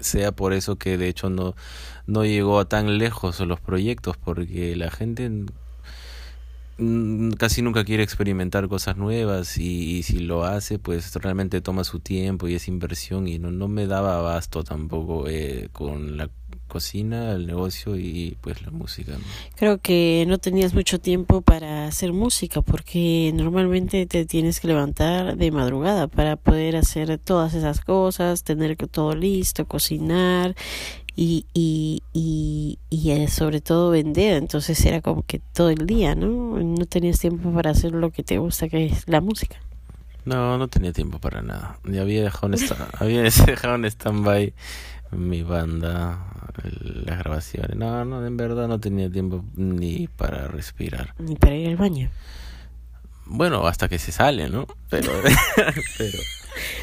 sea 0.00 0.32
por 0.32 0.52
eso 0.52 0.76
que 0.76 0.96
de 0.96 1.08
hecho 1.08 1.30
no, 1.30 1.54
no 2.06 2.24
llegó 2.24 2.60
a 2.60 2.66
tan 2.66 2.98
lejos 2.98 3.40
los 3.40 3.60
proyectos, 3.60 4.16
porque 4.16 4.76
la 4.76 4.90
gente 4.90 5.30
casi 7.36 7.62
nunca 7.62 7.84
quiere 7.84 8.02
experimentar 8.02 8.68
cosas 8.68 8.96
nuevas 8.96 9.58
y, 9.58 10.02
si 10.02 10.20
lo 10.20 10.44
hace 10.44 10.78
pues 10.78 11.14
realmente 11.16 11.60
toma 11.60 11.84
su 11.84 12.00
tiempo 12.00 12.48
y 12.48 12.54
es 12.54 12.68
inversión 12.68 13.28
y 13.28 13.38
no, 13.38 13.50
no 13.50 13.68
me 13.68 13.86
daba 13.86 14.18
abasto 14.18 14.64
tampoco 14.64 15.28
eh, 15.28 15.68
con 15.72 16.16
la 16.16 16.30
cocina, 16.70 17.32
el 17.32 17.46
negocio 17.46 17.96
y 17.96 18.38
pues 18.40 18.62
la 18.62 18.70
música. 18.70 19.12
Creo 19.56 19.78
que 19.78 20.24
no 20.26 20.38
tenías 20.38 20.72
mucho 20.72 21.00
tiempo 21.00 21.42
para 21.42 21.86
hacer 21.86 22.12
música 22.12 22.62
porque 22.62 23.32
normalmente 23.34 24.06
te 24.06 24.24
tienes 24.24 24.60
que 24.60 24.68
levantar 24.68 25.36
de 25.36 25.50
madrugada 25.50 26.06
para 26.06 26.36
poder 26.36 26.76
hacer 26.76 27.18
todas 27.18 27.52
esas 27.54 27.80
cosas, 27.80 28.44
tener 28.44 28.76
todo 28.76 29.14
listo, 29.14 29.66
cocinar 29.66 30.54
y, 31.16 31.46
y, 31.52 32.02
y, 32.12 32.78
y 32.88 33.10
eh, 33.10 33.28
sobre 33.28 33.60
todo 33.60 33.90
vender. 33.90 34.36
Entonces 34.36 34.84
era 34.84 35.00
como 35.00 35.22
que 35.22 35.40
todo 35.52 35.70
el 35.70 35.86
día, 35.86 36.14
¿no? 36.14 36.58
No 36.58 36.86
tenías 36.86 37.18
tiempo 37.18 37.52
para 37.52 37.70
hacer 37.70 37.92
lo 37.92 38.10
que 38.10 38.22
te 38.22 38.38
gusta, 38.38 38.68
que 38.68 38.86
es 38.86 39.08
la 39.08 39.20
música. 39.20 39.56
No, 40.24 40.58
no 40.58 40.68
tenía 40.68 40.92
tiempo 40.92 41.18
para 41.18 41.42
nada. 41.42 41.78
Ya 41.84 42.02
había 42.02 42.22
dejado 42.22 42.52
en, 42.52 42.60
había 42.98 43.22
dejado 43.22 43.74
en 43.74 43.84
stand-by 43.86 44.54
mi 45.12 45.42
banda, 45.42 46.18
las 46.82 47.18
grabaciones. 47.18 47.76
No, 47.76 48.04
no, 48.04 48.24
en 48.24 48.36
verdad 48.36 48.68
no 48.68 48.78
tenía 48.78 49.10
tiempo 49.10 49.44
ni 49.56 50.06
para 50.08 50.48
respirar. 50.48 51.14
Ni 51.18 51.36
para 51.36 51.54
ir 51.54 51.68
al 51.68 51.76
baño. 51.76 52.10
Bueno, 53.26 53.66
hasta 53.66 53.88
que 53.88 53.98
se 53.98 54.12
sale, 54.12 54.48
¿no? 54.48 54.66
Pero, 54.88 55.12
pero... 55.98 56.18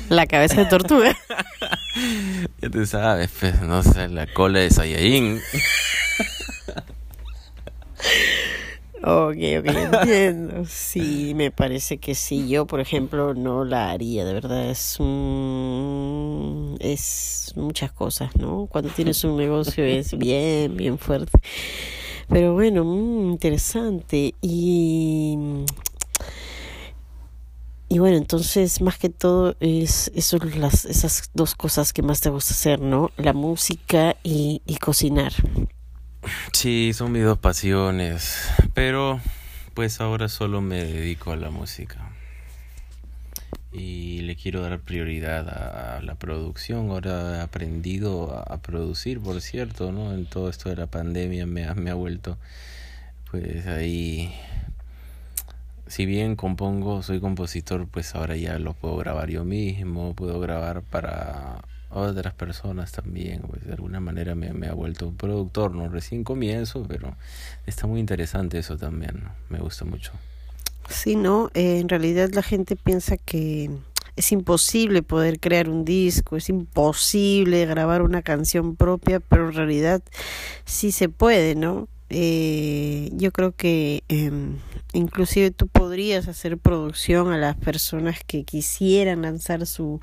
La 0.10 0.26
cabeza 0.28 0.62
de 0.62 0.66
tortuga. 0.66 1.16
ya 2.62 2.70
te 2.70 2.86
sabes, 2.86 3.30
pues, 3.40 3.62
no 3.62 3.84
sé, 3.84 4.08
la 4.10 4.28
cola 4.34 4.60
de 4.60 4.70
Saiyajin. 4.70 5.42
Ok, 9.04 9.38
ok, 9.60 9.66
entiendo. 9.68 10.66
Sí, 10.68 11.34
me 11.36 11.52
parece 11.52 11.98
que 11.98 12.16
sí. 12.16 12.50
Yo, 12.50 12.66
por 12.66 12.80
ejemplo, 12.80 13.34
no 13.36 13.64
la 13.64 13.92
haría, 13.92 14.26
de 14.26 14.34
verdad. 14.34 14.70
Es 14.70 14.98
es 16.80 17.54
muchas 17.56 17.92
cosas, 17.92 18.36
¿no? 18.36 18.68
Cuando 18.70 18.90
tienes 18.90 19.24
un 19.24 19.38
negocio 19.38 19.84
es 19.86 20.18
bien, 20.18 20.76
bien 20.76 20.98
fuerte. 20.98 21.32
Pero 22.28 22.54
bueno, 22.54 22.84
mm, 22.84 23.32
interesante. 23.32 24.34
Y... 24.42 25.38
Y 27.90 28.00
bueno, 28.00 28.18
entonces 28.18 28.82
más 28.82 28.98
que 28.98 29.10
todo 29.10 29.56
es 29.60 30.12
eso, 30.14 30.38
las, 30.40 30.84
esas 30.86 31.30
dos 31.34 31.56
cosas 31.56 31.94
que 31.94 32.02
más 32.02 32.20
te 32.20 32.30
gusta 32.30 32.54
hacer, 32.54 32.82
¿no? 32.82 33.12
La 33.18 33.34
música 33.34 34.16
y, 34.24 34.62
y 34.66 34.76
cocinar. 34.78 35.32
Sí, 36.52 36.92
son 36.94 37.14
mis 37.14 37.24
dos 37.24 37.38
pasiones, 37.38 38.50
pero 38.74 39.22
pues 39.74 40.02
ahora 40.02 40.28
solo 40.28 40.60
me 40.60 40.84
dedico 40.84 41.32
a 41.32 41.36
la 41.38 41.50
música. 41.50 42.12
Y 43.72 44.22
le 44.22 44.36
quiero 44.36 44.62
dar 44.62 44.80
prioridad 44.80 45.48
a, 45.48 46.02
la 46.02 46.16
producción. 46.16 46.90
Ahora 46.90 47.38
he 47.38 47.42
aprendido 47.42 48.34
a, 48.36 48.58
producir, 48.58 49.22
por 49.22 49.40
cierto, 49.40 49.92
¿no? 49.92 50.14
En 50.14 50.26
todo 50.26 50.50
esto 50.50 50.70
de 50.70 50.78
la 50.78 50.88
pandemia 50.88 51.46
me 51.46 51.66
ha, 51.66 51.76
me 51.76 51.92
ha 51.92 51.94
vuelto, 51.94 52.38
pues 53.30 53.68
ahí 53.68 54.34
si 55.88 56.06
bien 56.06 56.36
compongo, 56.36 57.04
soy 57.04 57.20
compositor, 57.20 57.88
pues 57.88 58.16
ahora 58.16 58.36
ya 58.36 58.60
lo 58.60 58.74
puedo 58.74 58.98
grabar 58.98 59.30
yo 59.30 59.44
mismo, 59.44 60.14
puedo 60.14 60.40
grabar 60.40 60.82
para 60.82 61.62
otras 61.90 62.34
personas 62.34 62.92
también, 62.92 63.42
pues 63.42 63.66
de 63.66 63.74
alguna 63.74 64.00
manera 64.00 64.36
me, 64.36 64.68
ha 64.68 64.74
vuelto 64.74 65.08
un 65.08 65.16
productor, 65.16 65.74
¿no? 65.74 65.88
Recién 65.90 66.24
comienzo, 66.24 66.86
pero 66.88 67.16
está 67.66 67.88
muy 67.88 68.00
interesante 68.00 68.60
eso 68.60 68.78
también, 68.78 69.24
me 69.50 69.60
gusta 69.60 69.86
mucho. 69.86 70.12
Sí, 70.90 71.16
¿no? 71.16 71.50
Eh, 71.54 71.80
en 71.80 71.90
realidad 71.90 72.30
la 72.34 72.44
gente 72.44 72.76
piensa 72.76 73.18
que 73.18 73.70
es 74.16 74.32
imposible 74.32 75.04
poder 75.04 75.40
crear 75.40 75.70
un 75.70 75.86
disco, 75.86 76.38
es 76.38 76.50
imposible 76.50 77.66
grabar 77.66 78.02
una 78.02 78.22
canción 78.22 78.76
propia, 78.76 79.20
pero 79.20 79.50
en 79.50 79.56
realidad 79.56 80.02
sí 80.66 80.92
se 80.92 81.08
puede, 81.08 81.56
¿no? 81.56 81.88
Eh, 82.10 83.10
yo 83.14 83.32
creo 83.32 83.52
que 83.52 84.04
eh, 84.08 84.32
inclusive 84.94 85.52
tú 85.52 85.68
podrías 85.68 86.28
hacer 86.28 86.58
producción 86.58 87.32
a 87.32 87.38
las 87.38 87.56
personas 87.58 88.20
que 88.26 88.44
quisieran 88.44 89.24
lanzar 89.24 89.66
su 89.66 90.00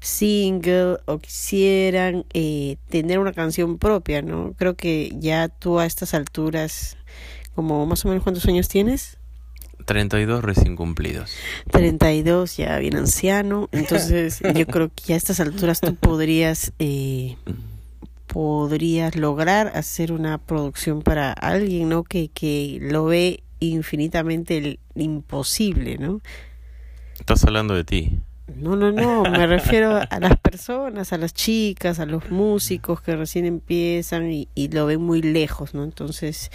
single 0.00 0.98
o 1.06 1.18
quisieran 1.18 2.24
eh, 2.32 2.76
tener 2.88 3.18
una 3.18 3.32
canción 3.32 3.78
propia, 3.78 4.22
¿no? 4.22 4.54
Creo 4.56 4.76
que 4.76 5.12
ya 5.18 5.48
tú 5.48 5.80
a 5.80 5.86
estas 5.86 6.14
alturas, 6.14 6.96
como 7.54 7.84
más 7.86 8.04
o 8.04 8.08
menos 8.08 8.22
cuántos 8.22 8.46
años 8.46 8.68
tienes? 8.68 9.18
32 9.84 10.44
recién 10.44 10.76
cumplidos. 10.76 11.32
32, 11.72 12.56
ya 12.58 12.78
bien 12.78 12.96
anciano. 12.96 13.68
Entonces, 13.72 14.40
yo 14.54 14.66
creo 14.66 14.90
que 14.94 15.02
ya 15.06 15.14
a 15.14 15.18
estas 15.18 15.40
alturas 15.40 15.80
tú 15.80 15.94
podrías 15.96 16.72
eh, 16.78 17.36
podrías 18.28 19.16
lograr 19.16 19.72
hacer 19.74 20.12
una 20.12 20.38
producción 20.38 21.02
para 21.02 21.32
alguien, 21.32 21.88
¿no? 21.88 22.04
Que, 22.04 22.28
que 22.28 22.78
lo 22.80 23.06
ve 23.06 23.42
infinitamente 23.58 24.58
el 24.58 24.78
imposible, 24.94 25.98
¿no? 25.98 26.20
Estás 27.18 27.42
hablando 27.44 27.74
de 27.74 27.84
ti. 27.84 28.20
No, 28.54 28.76
no, 28.76 28.92
no, 28.92 29.22
me 29.24 29.46
refiero 29.46 30.00
a 30.08 30.20
las 30.20 30.38
personas, 30.38 31.12
a 31.12 31.18
las 31.18 31.34
chicas, 31.34 31.98
a 31.98 32.06
los 32.06 32.30
músicos 32.30 33.02
que 33.02 33.14
recién 33.16 33.44
empiezan 33.44 34.30
y, 34.30 34.48
y 34.54 34.68
lo 34.68 34.86
ven 34.86 35.02
muy 35.02 35.20
lejos, 35.20 35.74
¿no? 35.74 35.84
Entonces, 35.84 36.50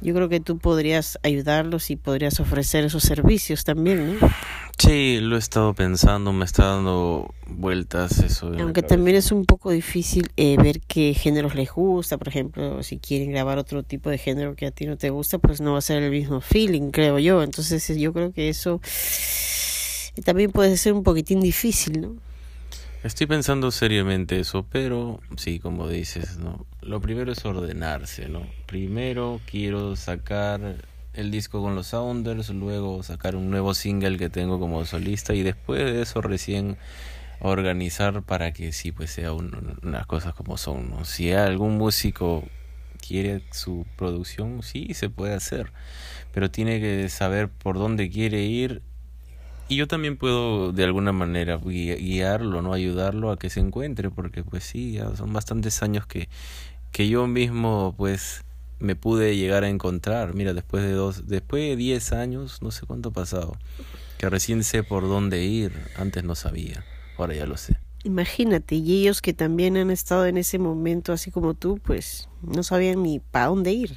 yo 0.00 0.14
creo 0.14 0.28
que 0.28 0.40
tú 0.40 0.58
podrías 0.58 1.18
ayudarlos 1.22 1.90
y 1.90 1.96
podrías 1.96 2.40
ofrecer 2.40 2.84
esos 2.84 3.04
servicios 3.04 3.64
también, 3.64 4.18
¿no? 4.18 4.28
Sí, 4.82 5.20
lo 5.20 5.36
he 5.36 5.38
estado 5.38 5.74
pensando, 5.74 6.32
me 6.32 6.44
está 6.44 6.64
dando 6.74 7.32
vueltas 7.46 8.18
eso. 8.18 8.52
Aunque 8.58 8.82
también 8.82 9.16
es 9.16 9.30
un 9.30 9.44
poco 9.44 9.70
difícil 9.70 10.32
eh, 10.36 10.56
ver 10.60 10.80
qué 10.80 11.14
géneros 11.14 11.54
les 11.54 11.70
gusta, 11.70 12.18
por 12.18 12.26
ejemplo, 12.26 12.82
si 12.82 12.98
quieren 12.98 13.30
grabar 13.30 13.58
otro 13.58 13.84
tipo 13.84 14.10
de 14.10 14.18
género 14.18 14.56
que 14.56 14.66
a 14.66 14.72
ti 14.72 14.86
no 14.86 14.96
te 14.96 15.10
gusta, 15.10 15.38
pues 15.38 15.60
no 15.60 15.74
va 15.74 15.78
a 15.78 15.82
ser 15.82 16.02
el 16.02 16.10
mismo 16.10 16.40
feeling, 16.40 16.90
creo 16.90 17.20
yo. 17.20 17.44
Entonces 17.44 17.96
yo 17.96 18.12
creo 18.12 18.32
que 18.32 18.48
eso 18.48 18.80
también 20.24 20.50
puede 20.50 20.76
ser 20.76 20.94
un 20.94 21.04
poquitín 21.04 21.40
difícil, 21.40 22.00
¿no? 22.00 22.16
Estoy 23.04 23.28
pensando 23.28 23.70
seriamente 23.70 24.40
eso, 24.40 24.66
pero 24.68 25.20
sí, 25.36 25.60
como 25.60 25.86
dices, 25.86 26.38
¿no? 26.38 26.66
Lo 26.80 27.00
primero 27.00 27.30
es 27.30 27.44
ordenarse, 27.44 28.28
¿no? 28.28 28.44
Primero 28.66 29.40
quiero 29.48 29.94
sacar 29.94 30.74
el 31.14 31.30
disco 31.30 31.62
con 31.62 31.74
los 31.74 31.88
Sounders, 31.88 32.50
luego 32.50 33.02
sacar 33.02 33.36
un 33.36 33.50
nuevo 33.50 33.74
single 33.74 34.18
que 34.18 34.30
tengo 34.30 34.58
como 34.58 34.84
solista 34.84 35.34
y 35.34 35.42
después 35.42 35.84
de 35.84 36.02
eso 36.02 36.20
recién 36.22 36.76
organizar 37.40 38.22
para 38.22 38.52
que 38.52 38.72
sí 38.72 38.92
pues 38.92 39.10
sea 39.10 39.32
unas 39.32 40.06
cosas 40.06 40.34
como 40.34 40.56
son. 40.56 41.04
Si 41.04 41.32
algún 41.32 41.76
músico 41.76 42.44
quiere 43.06 43.42
su 43.50 43.84
producción, 43.96 44.62
sí 44.62 44.94
se 44.94 45.10
puede 45.10 45.34
hacer, 45.34 45.72
pero 46.32 46.50
tiene 46.50 46.80
que 46.80 47.08
saber 47.08 47.48
por 47.48 47.76
dónde 47.78 48.10
quiere 48.10 48.42
ir 48.42 48.82
y 49.68 49.76
yo 49.76 49.88
también 49.88 50.16
puedo 50.16 50.72
de 50.72 50.84
alguna 50.84 51.12
manera 51.12 51.56
guiarlo, 51.56 52.62
no 52.62 52.72
ayudarlo 52.72 53.30
a 53.30 53.38
que 53.38 53.48
se 53.48 53.60
encuentre, 53.60 54.10
porque 54.10 54.44
pues 54.44 54.64
sí, 54.64 54.92
ya 54.92 55.14
son 55.16 55.32
bastantes 55.32 55.82
años 55.82 56.06
que 56.06 56.28
que 56.92 57.08
yo 57.08 57.26
mismo 57.26 57.94
pues 57.96 58.44
me 58.82 58.96
pude 58.96 59.36
llegar 59.36 59.64
a 59.64 59.68
encontrar. 59.68 60.34
Mira, 60.34 60.52
después 60.52 60.82
de 60.82 60.92
dos, 60.92 61.28
después 61.28 61.62
de 61.62 61.76
diez 61.76 62.12
años, 62.12 62.60
no 62.62 62.70
sé 62.70 62.84
cuánto 62.84 63.10
ha 63.10 63.12
pasado, 63.12 63.56
que 64.18 64.28
recién 64.28 64.64
sé 64.64 64.82
por 64.82 65.04
dónde 65.04 65.44
ir. 65.44 65.72
Antes 65.96 66.24
no 66.24 66.34
sabía, 66.34 66.84
ahora 67.16 67.34
ya 67.34 67.46
lo 67.46 67.56
sé. 67.56 67.76
Imagínate, 68.04 68.74
y 68.74 69.02
ellos 69.02 69.22
que 69.22 69.32
también 69.32 69.76
han 69.76 69.90
estado 69.92 70.26
en 70.26 70.36
ese 70.36 70.58
momento, 70.58 71.12
así 71.12 71.30
como 71.30 71.54
tú, 71.54 71.78
pues 71.82 72.28
no 72.42 72.64
sabían 72.64 73.02
ni 73.02 73.20
para 73.20 73.46
dónde 73.46 73.72
ir. 73.72 73.96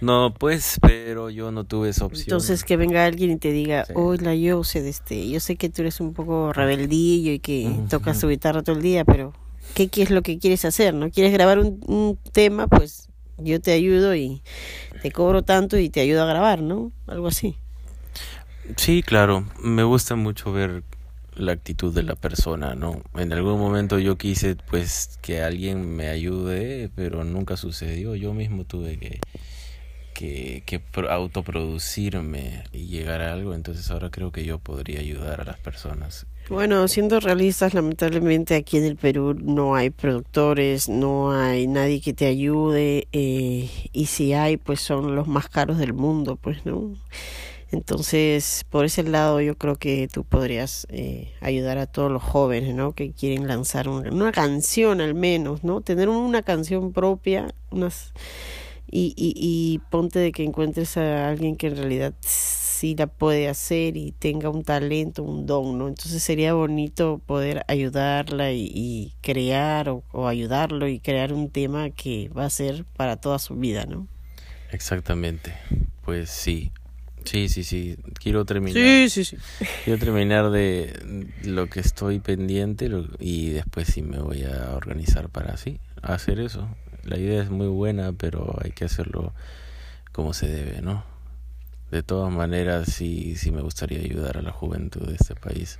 No, 0.00 0.34
pues, 0.36 0.78
pero 0.80 1.30
yo 1.30 1.52
no 1.52 1.62
tuve 1.64 1.90
esa 1.90 2.06
opción. 2.06 2.24
Entonces 2.24 2.64
que 2.64 2.76
venga 2.76 3.04
alguien 3.04 3.30
y 3.30 3.36
te 3.36 3.52
diga, 3.52 3.86
hola, 3.94 4.34
yo 4.34 4.64
sé, 4.64 4.88
este, 4.88 5.28
yo 5.28 5.38
sé 5.38 5.54
que 5.54 5.68
tú 5.68 5.82
eres 5.82 6.00
un 6.00 6.14
poco 6.14 6.52
rebeldillo 6.52 7.32
y 7.32 7.38
que 7.38 7.72
tocas 7.88 8.18
tu 8.18 8.28
guitarra 8.28 8.62
todo 8.62 8.76
el 8.76 8.82
día, 8.82 9.04
pero 9.04 9.32
¿qué, 9.74 9.86
¿qué, 9.88 10.02
es 10.02 10.10
lo 10.10 10.22
que 10.22 10.38
quieres 10.38 10.64
hacer? 10.64 10.94
¿No 10.94 11.10
quieres 11.10 11.32
grabar 11.32 11.60
un, 11.60 11.80
un 11.86 12.18
tema? 12.32 12.66
Pues 12.66 13.07
yo 13.38 13.60
te 13.60 13.72
ayudo 13.72 14.14
y 14.14 14.42
te 15.02 15.10
cobro 15.10 15.42
tanto 15.42 15.78
y 15.78 15.90
te 15.90 16.00
ayudo 16.00 16.22
a 16.22 16.26
grabar, 16.26 16.60
¿no? 16.60 16.92
Algo 17.06 17.28
así. 17.28 17.56
Sí, 18.76 19.02
claro, 19.02 19.46
me 19.62 19.82
gusta 19.82 20.14
mucho 20.14 20.52
ver 20.52 20.82
la 21.34 21.52
actitud 21.52 21.94
de 21.94 22.02
la 22.02 22.16
persona, 22.16 22.74
¿no? 22.74 23.02
En 23.14 23.32
algún 23.32 23.58
momento 23.58 23.98
yo 23.98 24.18
quise 24.18 24.56
pues 24.56 25.18
que 25.22 25.42
alguien 25.42 25.96
me 25.96 26.08
ayude, 26.08 26.90
pero 26.94 27.24
nunca 27.24 27.56
sucedió. 27.56 28.14
Yo 28.14 28.34
mismo 28.34 28.64
tuve 28.64 28.98
que 28.98 29.20
que, 30.18 30.64
que 30.66 30.82
autoproducirme 31.08 32.64
y 32.72 32.88
llegar 32.88 33.22
a 33.22 33.32
algo, 33.32 33.54
entonces 33.54 33.88
ahora 33.92 34.10
creo 34.10 34.32
que 34.32 34.44
yo 34.44 34.58
podría 34.58 34.98
ayudar 34.98 35.40
a 35.40 35.44
las 35.44 35.60
personas. 35.60 36.26
Bueno, 36.48 36.88
siendo 36.88 37.20
realistas, 37.20 37.74
lamentablemente 37.74 38.54
aquí 38.54 38.78
en 38.78 38.84
el 38.84 38.96
Perú 38.96 39.34
no 39.34 39.74
hay 39.74 39.90
productores, 39.90 40.88
no 40.88 41.30
hay 41.30 41.66
nadie 41.66 42.00
que 42.00 42.14
te 42.14 42.24
ayude 42.24 43.06
eh, 43.12 43.68
y 43.92 44.06
si 44.06 44.32
hay, 44.32 44.56
pues 44.56 44.80
son 44.80 45.14
los 45.14 45.28
más 45.28 45.50
caros 45.50 45.76
del 45.76 45.92
mundo, 45.92 46.36
pues, 46.36 46.64
¿no? 46.64 46.94
Entonces, 47.70 48.64
por 48.70 48.86
ese 48.86 49.02
lado, 49.02 49.42
yo 49.42 49.56
creo 49.58 49.76
que 49.76 50.08
tú 50.08 50.24
podrías 50.24 50.86
eh, 50.90 51.34
ayudar 51.42 51.76
a 51.76 51.86
todos 51.86 52.10
los 52.10 52.22
jóvenes, 52.22 52.74
¿no? 52.74 52.92
Que 52.92 53.12
quieren 53.12 53.46
lanzar 53.46 53.88
una, 53.90 54.10
una 54.10 54.32
canción 54.32 55.02
al 55.02 55.14
menos, 55.14 55.64
¿no? 55.64 55.82
Tener 55.82 56.08
una 56.08 56.42
canción 56.42 56.92
propia, 56.94 57.54
unas 57.70 58.14
y, 58.90 59.12
y, 59.16 59.34
y 59.36 59.80
ponte 59.90 60.18
de 60.18 60.32
que 60.32 60.44
encuentres 60.44 60.96
a 60.96 61.28
alguien 61.28 61.56
que 61.56 61.66
en 61.66 61.76
realidad 61.76 62.14
sí 62.78 62.94
la 62.96 63.06
puede 63.06 63.48
hacer 63.48 63.96
y 63.96 64.12
tenga 64.12 64.48
un 64.50 64.62
talento, 64.62 65.22
un 65.22 65.46
don, 65.46 65.78
¿no? 65.78 65.88
Entonces 65.88 66.22
sería 66.22 66.54
bonito 66.54 67.20
poder 67.26 67.64
ayudarla 67.68 68.52
y, 68.52 68.70
y 68.74 69.14
crear 69.20 69.88
o, 69.88 70.02
o, 70.12 70.28
ayudarlo 70.28 70.88
y 70.88 71.00
crear 71.00 71.32
un 71.32 71.50
tema 71.50 71.90
que 71.90 72.28
va 72.30 72.44
a 72.44 72.50
ser 72.50 72.84
para 72.96 73.16
toda 73.16 73.38
su 73.38 73.56
vida, 73.56 73.86
¿no? 73.86 74.06
Exactamente. 74.70 75.54
Pues 76.04 76.30
sí. 76.30 76.72
Sí, 77.24 77.48
sí, 77.48 77.64
sí. 77.64 77.96
Quiero 78.20 78.44
terminar. 78.44 78.82
Sí, 78.82 79.10
sí, 79.10 79.24
sí. 79.24 79.36
Quiero 79.84 79.98
terminar 79.98 80.50
de 80.50 81.26
lo 81.42 81.68
que 81.68 81.80
estoy 81.80 82.20
pendiente 82.20 82.90
y 83.18 83.50
después 83.50 83.88
sí 83.88 84.02
me 84.02 84.18
voy 84.18 84.44
a 84.44 84.74
organizar 84.74 85.28
para 85.28 85.52
así 85.52 85.80
hacer 86.02 86.40
eso 86.40 86.68
la 87.08 87.18
idea 87.18 87.42
es 87.42 87.50
muy 87.50 87.68
buena, 87.68 88.12
pero 88.12 88.56
hay 88.62 88.72
que 88.72 88.84
hacerlo 88.84 89.32
como 90.12 90.32
se 90.34 90.48
debe, 90.48 90.82
¿no? 90.82 91.04
De 91.90 92.02
todas 92.02 92.32
maneras, 92.32 92.92
sí, 92.92 93.36
sí 93.36 93.50
me 93.50 93.62
gustaría 93.62 94.00
ayudar 94.00 94.36
a 94.36 94.42
la 94.42 94.52
juventud 94.52 95.06
de 95.06 95.14
este 95.14 95.34
país. 95.34 95.78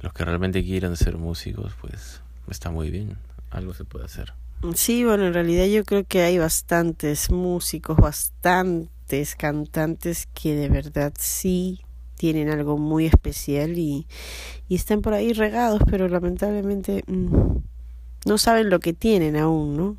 Los 0.00 0.12
que 0.14 0.24
realmente 0.24 0.64
quieran 0.64 0.96
ser 0.96 1.18
músicos, 1.18 1.74
pues 1.80 2.22
está 2.48 2.70
muy 2.70 2.90
bien, 2.90 3.16
algo 3.50 3.74
se 3.74 3.84
puede 3.84 4.06
hacer. 4.06 4.32
Sí, 4.74 5.04
bueno, 5.04 5.26
en 5.26 5.34
realidad 5.34 5.66
yo 5.66 5.84
creo 5.84 6.04
que 6.04 6.22
hay 6.22 6.38
bastantes 6.38 7.30
músicos, 7.30 7.96
bastantes 7.96 9.34
cantantes 9.36 10.28
que 10.34 10.54
de 10.54 10.68
verdad 10.68 11.12
sí 11.18 11.80
tienen 12.16 12.50
algo 12.50 12.76
muy 12.76 13.06
especial 13.06 13.78
y, 13.78 14.06
y 14.68 14.74
están 14.74 15.00
por 15.00 15.14
ahí 15.14 15.32
regados, 15.32 15.80
pero 15.90 16.08
lamentablemente 16.08 17.02
mmm, 17.06 17.56
no 18.26 18.38
saben 18.38 18.68
lo 18.68 18.80
que 18.80 18.92
tienen 18.92 19.36
aún, 19.36 19.76
¿no? 19.76 19.96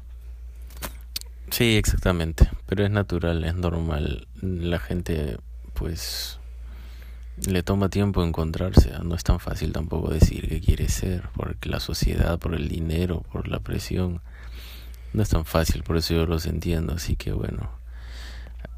Sí, 1.51 1.75
exactamente, 1.75 2.49
pero 2.65 2.85
es 2.85 2.91
natural, 2.91 3.43
es 3.43 3.55
normal. 3.55 4.27
La 4.41 4.79
gente, 4.79 5.37
pues, 5.73 6.39
le 7.45 7.61
toma 7.61 7.89
tiempo 7.89 8.23
encontrarse, 8.23 8.91
no 9.03 9.15
es 9.15 9.23
tan 9.23 9.39
fácil 9.41 9.73
tampoco 9.73 10.13
decir 10.13 10.47
qué 10.47 10.61
quiere 10.61 10.87
ser, 10.87 11.27
porque 11.35 11.69
la 11.69 11.81
sociedad, 11.81 12.39
por 12.39 12.55
el 12.55 12.69
dinero, 12.69 13.25
por 13.33 13.49
la 13.49 13.59
presión, 13.59 14.21
no 15.11 15.21
es 15.21 15.29
tan 15.29 15.43
fácil, 15.43 15.83
por 15.83 15.97
eso 15.97 16.13
yo 16.13 16.25
los 16.25 16.45
entiendo, 16.45 16.93
así 16.93 17.17
que 17.17 17.33
bueno, 17.33 17.69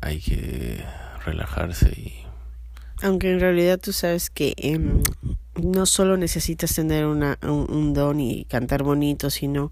hay 0.02 0.20
que 0.20 0.84
relajarse 1.26 1.90
y... 1.92 2.24
Aunque 3.04 3.32
en 3.32 3.40
realidad 3.40 3.80
tú 3.80 3.94
sabes 3.94 4.32
que 4.32 4.56
eh, 4.58 4.80
no 5.62 5.86
solo 5.86 6.18
necesitas 6.18 6.74
tener 6.74 7.06
una, 7.06 7.38
un, 7.44 7.94
don 7.94 8.20
y 8.20 8.46
cantar 8.46 8.84
bonito, 8.84 9.30
sino 9.30 9.70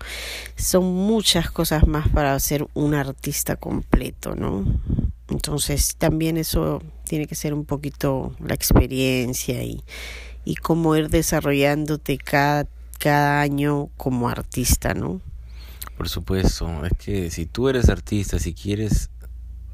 son 0.55 0.85
muchas 0.93 1.49
cosas 1.49 1.87
más 1.87 2.07
para 2.09 2.39
ser 2.39 2.67
un 2.73 2.93
artista 2.93 3.55
completo, 3.55 4.35
¿no? 4.35 4.63
Entonces 5.29 5.95
también 5.95 6.37
eso 6.37 6.83
tiene 7.05 7.25
que 7.25 7.35
ser 7.35 7.53
un 7.53 7.65
poquito 7.65 8.35
la 8.39 8.53
experiencia 8.53 9.63
y, 9.63 9.81
y 10.45 10.55
cómo 10.55 10.95
ir 10.95 11.09
desarrollándote 11.09 12.17
cada, 12.17 12.67
cada 12.99 13.41
año 13.41 13.89
como 13.97 14.29
artista, 14.29 14.93
¿no? 14.93 15.21
Por 15.97 16.09
supuesto, 16.09 16.85
es 16.85 16.93
que 16.97 17.31
si 17.31 17.45
tú 17.45 17.69
eres 17.69 17.89
artista, 17.89 18.39
si 18.39 18.53
quieres 18.53 19.09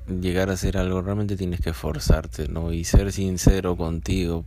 llegar 0.07 0.49
a 0.49 0.53
hacer 0.53 0.77
algo, 0.77 1.01
realmente 1.01 1.35
tienes 1.35 1.59
que 1.59 1.71
esforzarte, 1.71 2.47
¿no? 2.47 2.71
Y 2.71 2.85
ser 2.85 3.11
sincero 3.11 3.75
contigo 3.75 4.45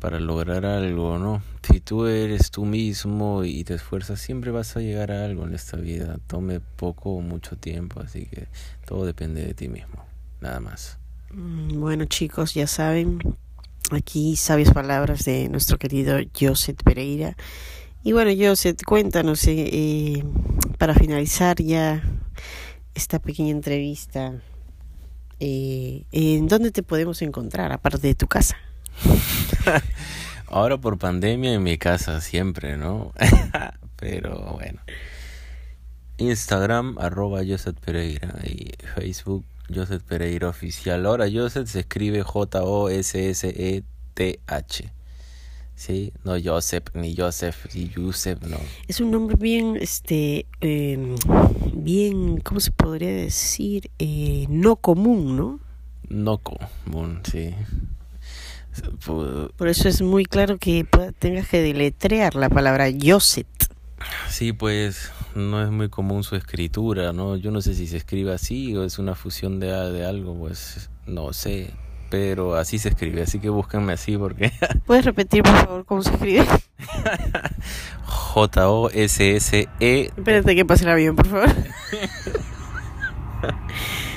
para 0.00 0.18
lograr 0.18 0.64
algo, 0.64 1.18
¿no? 1.18 1.42
Si 1.62 1.80
tú 1.80 2.06
eres 2.06 2.50
tú 2.50 2.64
mismo 2.64 3.44
y 3.44 3.62
te 3.64 3.74
esfuerzas, 3.74 4.18
siempre 4.18 4.50
vas 4.50 4.76
a 4.76 4.80
llegar 4.80 5.12
a 5.12 5.24
algo 5.24 5.46
en 5.46 5.54
esta 5.54 5.76
vida. 5.76 6.18
Tome 6.26 6.60
poco 6.60 7.10
o 7.10 7.20
mucho 7.20 7.56
tiempo, 7.56 8.00
así 8.00 8.26
que 8.26 8.48
todo 8.86 9.04
depende 9.04 9.44
de 9.44 9.54
ti 9.54 9.68
mismo, 9.68 10.04
nada 10.40 10.58
más. 10.58 10.98
Mm, 11.32 11.78
bueno, 11.78 12.06
chicos, 12.06 12.54
ya 12.54 12.66
saben, 12.66 13.18
aquí 13.90 14.36
sabias 14.36 14.72
palabras 14.72 15.24
de 15.24 15.48
nuestro 15.48 15.78
querido 15.78 16.18
Joseph 16.38 16.78
Pereira. 16.82 17.36
Y 18.02 18.12
bueno, 18.12 18.30
Joseph, 18.36 18.78
cuéntanos, 18.86 19.46
eh, 19.46 19.68
eh, 19.70 20.24
para 20.78 20.94
finalizar 20.94 21.60
ya 21.60 22.02
esta 22.94 23.18
pequeña 23.18 23.50
entrevista, 23.50 24.40
eh, 25.38 26.04
¿en 26.10 26.48
dónde 26.48 26.70
te 26.70 26.82
podemos 26.82 27.20
encontrar, 27.20 27.70
aparte 27.72 28.06
de 28.06 28.14
tu 28.14 28.26
casa? 28.26 28.56
Ahora 30.46 30.78
por 30.78 30.98
pandemia 30.98 31.54
en 31.54 31.62
mi 31.62 31.78
casa 31.78 32.20
siempre, 32.20 32.76
¿no? 32.76 33.12
Pero 33.96 34.52
bueno. 34.54 34.80
Instagram 36.18 36.98
arroba 36.98 37.40
Joseph 37.46 37.78
Pereira 37.78 38.34
y 38.44 38.72
Facebook 38.94 39.44
Joseph 39.72 40.02
Pereira 40.02 40.48
Oficial. 40.48 41.06
Ahora 41.06 41.26
Joseph 41.32 41.68
se 41.68 41.80
escribe 41.80 42.22
J-O-S-S-E-T-H. 42.22 43.40
Sí, 45.74 46.12
no 46.24 46.34
Joseph, 46.42 46.88
ni 46.92 47.16
Joseph, 47.16 47.74
ni 47.74 47.88
Joseph, 47.88 48.42
no. 48.42 48.58
Es 48.86 49.00
un 49.00 49.10
nombre 49.10 49.36
bien, 49.36 49.78
este, 49.80 50.44
eh, 50.60 51.16
bien, 51.72 52.36
¿cómo 52.40 52.60
se 52.60 52.70
podría 52.70 53.08
decir? 53.08 53.90
Eh, 53.98 54.44
no 54.50 54.76
común, 54.76 55.38
¿no? 55.38 55.58
No 56.10 56.36
común, 56.36 57.22
sí. 57.24 57.54
Por 59.56 59.68
eso 59.68 59.88
es 59.88 60.02
muy 60.02 60.24
claro 60.24 60.58
que 60.58 60.86
tengas 61.18 61.48
que 61.48 61.60
deletrear 61.60 62.34
la 62.34 62.48
palabra 62.48 62.86
Joseph. 63.00 63.46
Sí, 64.28 64.52
pues 64.52 65.12
no 65.34 65.62
es 65.62 65.70
muy 65.70 65.88
común 65.88 66.22
su 66.22 66.36
escritura, 66.36 67.12
¿no? 67.12 67.36
Yo 67.36 67.50
no 67.50 67.60
sé 67.60 67.74
si 67.74 67.86
se 67.86 67.96
escribe 67.96 68.32
así 68.32 68.76
o 68.76 68.84
es 68.84 68.98
una 68.98 69.14
fusión 69.14 69.60
de, 69.60 69.68
de 69.68 70.04
algo, 70.06 70.34
pues 70.34 70.90
no 71.06 71.32
sé 71.32 71.74
pero 72.10 72.56
así 72.56 72.78
se 72.78 72.90
escribe, 72.90 73.22
así 73.22 73.38
que 73.38 73.48
búsquenme 73.48 73.92
así 73.94 74.18
porque... 74.18 74.52
¿Puedes 74.86 75.04
repetir 75.04 75.44
por 75.44 75.54
favor 75.54 75.84
cómo 75.86 76.02
se 76.02 76.10
escribe? 76.10 76.44
J-O-S-S-E... 78.04 80.02
Espérate 80.16 80.56
que 80.56 80.64
pase 80.64 80.84
el 80.84 80.90
avión, 80.90 81.16
por 81.16 81.28
favor. 81.28 81.48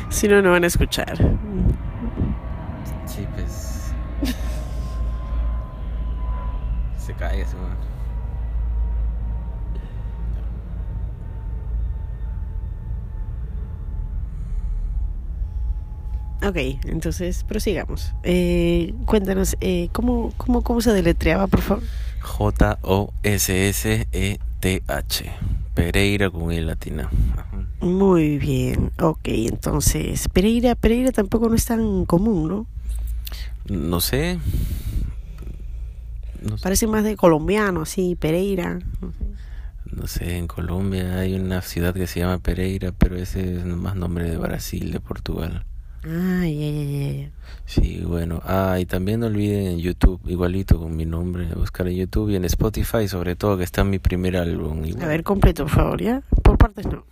si 0.10 0.28
no, 0.28 0.42
no 0.42 0.52
van 0.52 0.64
a 0.64 0.68
escuchar. 0.68 1.16
Sí, 3.06 3.28
pues... 3.36 3.94
se 7.04 7.14
cae 7.14 7.42
ese 7.42 7.56
Ok, 16.46 16.58
entonces 16.86 17.44
prosigamos. 17.46 18.14
Eh, 18.24 18.94
cuéntanos, 19.06 19.56
eh, 19.62 19.88
¿cómo, 19.94 20.34
cómo, 20.36 20.62
¿cómo 20.62 20.82
se 20.82 20.92
deletreaba, 20.92 21.48
por 21.48 21.62
favor? 21.62 21.84
J-O-S-S-E-T-H. 22.20 22.82
Pereira 25.74 26.30
con 26.30 26.52
E 26.52 26.62
latina. 26.62 27.10
Muy 27.80 28.38
bien, 28.38 28.92
ok, 29.00 29.26
entonces, 29.26 30.28
Pereira, 30.30 30.76
Pereira 30.76 31.12
tampoco 31.12 31.48
no 31.50 31.56
es 31.56 31.66
tan 31.66 32.06
común, 32.06 32.48
¿no? 32.48 32.66
No 33.70 34.02
sé. 34.02 34.38
Parece 36.62 36.88
más 36.88 37.04
de 37.04 37.16
colombiano, 37.16 37.82
así, 37.82 38.16
Pereira. 38.16 38.80
No 39.02 39.12
sé. 39.12 39.36
no 39.92 40.08
sé, 40.08 40.38
en 40.38 40.48
Colombia 40.48 41.20
hay 41.20 41.36
una 41.36 41.62
ciudad 41.62 41.94
que 41.94 42.08
se 42.08 42.20
llama 42.20 42.40
Pereira, 42.40 42.92
pero 42.92 43.16
ese 43.16 43.58
es 43.58 43.66
más 43.66 43.96
nombre 43.96 44.30
de 44.30 44.38
Brasil, 44.38 44.92
de 44.92 45.00
Portugal. 45.00 45.66
Ah, 46.06 46.46
ya, 46.46 46.70
ya, 46.70 47.12
ya. 47.12 47.30
Sí, 47.66 48.04
bueno. 48.06 48.42
Ah, 48.44 48.78
y 48.80 48.86
también 48.86 49.22
no 49.22 49.28
olviden 49.28 49.68
en 49.68 49.80
YouTube, 49.80 50.20
igualito 50.26 50.78
con 50.78 50.98
mi 50.98 51.06
nombre, 51.06 51.48
buscar 51.56 51.88
en 51.88 51.96
YouTube 51.96 52.30
y 52.30 52.36
en 52.36 52.44
Spotify, 52.46 53.08
sobre 53.08 53.36
todo, 53.38 53.58
que 53.58 53.64
está 53.64 53.86
mi 53.86 54.00
primer 54.00 54.36
álbum. 54.36 54.84
A 55.02 55.08
ver, 55.08 55.24
completo, 55.24 55.64
por 55.64 55.72
favor, 55.72 56.02
¿ya? 56.02 56.22
No. 56.76 57.06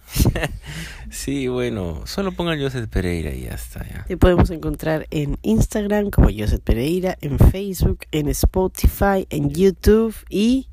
sí, 1.12 1.48
bueno, 1.48 2.02
solo 2.06 2.32
pongan 2.32 2.60
Joseph 2.60 2.90
Pereira 2.90 3.34
y 3.34 3.44
ya 3.44 3.52
está, 3.52 3.88
ya. 3.88 4.06
Te 4.06 4.18
podemos 4.18 4.50
encontrar 4.50 5.08
en 5.12 5.38
Instagram 5.44 6.10
como 6.10 6.30
Joseph 6.36 6.62
Pereira, 6.64 7.18
en 7.22 7.38
Facebook, 7.38 8.00
en 8.12 8.28
Spotify, 8.30 9.28
en 9.30 9.50
YouTube 9.50 10.16
y... 10.30 10.68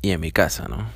Y 0.00 0.10
en 0.10 0.20
mi 0.20 0.32
casa, 0.32 0.66
¿no? 0.68 0.86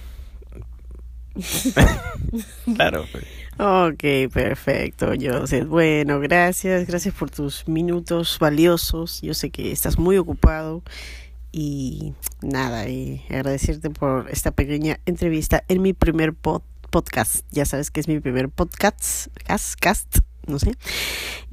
claro, 2.76 3.04
pues. 3.12 3.24
Ok, 3.58 4.32
perfecto, 4.32 5.12
Joseph. 5.20 5.66
Bueno, 5.66 6.20
gracias, 6.20 6.86
gracias 6.86 7.14
por 7.14 7.30
tus 7.30 7.66
minutos 7.68 8.38
valiosos. 8.38 9.20
Yo 9.22 9.34
sé 9.34 9.50
que 9.50 9.72
estás 9.72 9.98
muy 9.98 10.16
ocupado 10.18 10.82
y 11.52 12.12
nada, 12.42 12.88
y 12.88 13.24
agradecerte 13.30 13.88
por 13.88 14.28
esta 14.30 14.50
pequeña 14.50 15.00
entrevista 15.06 15.64
en 15.68 15.80
mi 15.80 15.94
primer 15.94 16.34
podcast. 16.34 16.75
Ya 17.50 17.64
sabes 17.64 17.90
que 17.90 18.00
es 18.00 18.08
mi 18.08 18.20
primer 18.20 18.48
podcast, 18.48 19.28
cast, 19.46 19.78
cast 19.78 20.18
no 20.46 20.58
sé. 20.58 20.72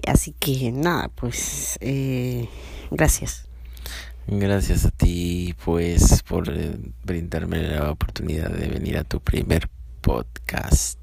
Así 0.08 0.34
que 0.40 0.72
nada, 0.72 1.10
pues 1.10 1.78
eh, 1.82 2.48
gracias. 2.92 3.48
Gracias 4.28 4.86
a 4.86 4.92
ti, 4.92 5.54
pues, 5.66 6.24
por 6.24 6.50
eh, 6.50 6.78
brindarme 7.04 7.62
la 7.64 7.92
oportunidad 7.92 8.50
de 8.50 8.70
venir 8.70 8.98
a 8.98 9.04
tu 9.04 9.20
primer 9.20 9.70
podcast. 10.02 11.00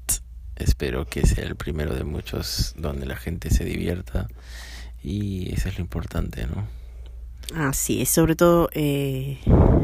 Espero 0.55 1.05
que 1.05 1.25
sea 1.27 1.43
el 1.43 1.55
primero 1.55 1.93
de 1.93 2.03
muchos 2.03 2.73
donde 2.77 3.05
la 3.05 3.15
gente 3.15 3.49
se 3.49 3.63
divierta 3.63 4.27
y 5.03 5.53
eso 5.53 5.69
es 5.69 5.77
lo 5.77 5.81
importante, 5.81 6.45
¿no? 6.47 6.80
Así 7.55 8.01
es, 8.01 8.09
sobre 8.09 8.35
todo 8.35 8.69
eh, 8.73 9.39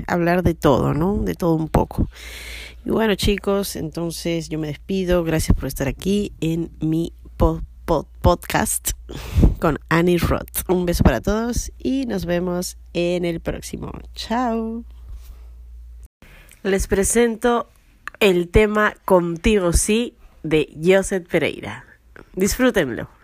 hablar 0.08 0.44
de 0.44 0.54
todo, 0.54 0.94
¿no? 0.94 1.18
De 1.18 1.36
todo 1.36 1.54
un 1.54 1.68
poco. 1.68 2.10
Y 2.86 2.92
bueno 2.92 3.16
chicos, 3.16 3.76
entonces 3.76 4.50
yo 4.50 4.60
me 4.60 4.68
despido. 4.68 5.24
Gracias 5.24 5.58
por 5.58 5.68
estar 5.68 5.88
aquí 5.88 6.32
en 6.40 6.72
mi 6.80 7.14
podcast 8.22 8.92
con 9.60 9.80
Annie 9.90 10.18
Roth. 10.18 10.70
Un 10.70 10.86
beso 10.86 11.04
para 11.04 11.22
todos 11.22 11.72
y 11.78 12.06
nos 12.06 12.26
vemos 12.26 12.78
en 12.94 13.26
el 13.26 13.40
próximo. 13.40 13.92
Chao. 14.14 14.84
Les 16.64 16.88
presento 16.88 17.70
el 18.20 18.50
tema 18.50 18.96
Contigo 19.06 19.74
sí 19.74 20.16
de 20.44 20.70
Joseph 20.84 21.28
Pereira. 21.30 21.86
Disfrútenlo. 22.36 23.17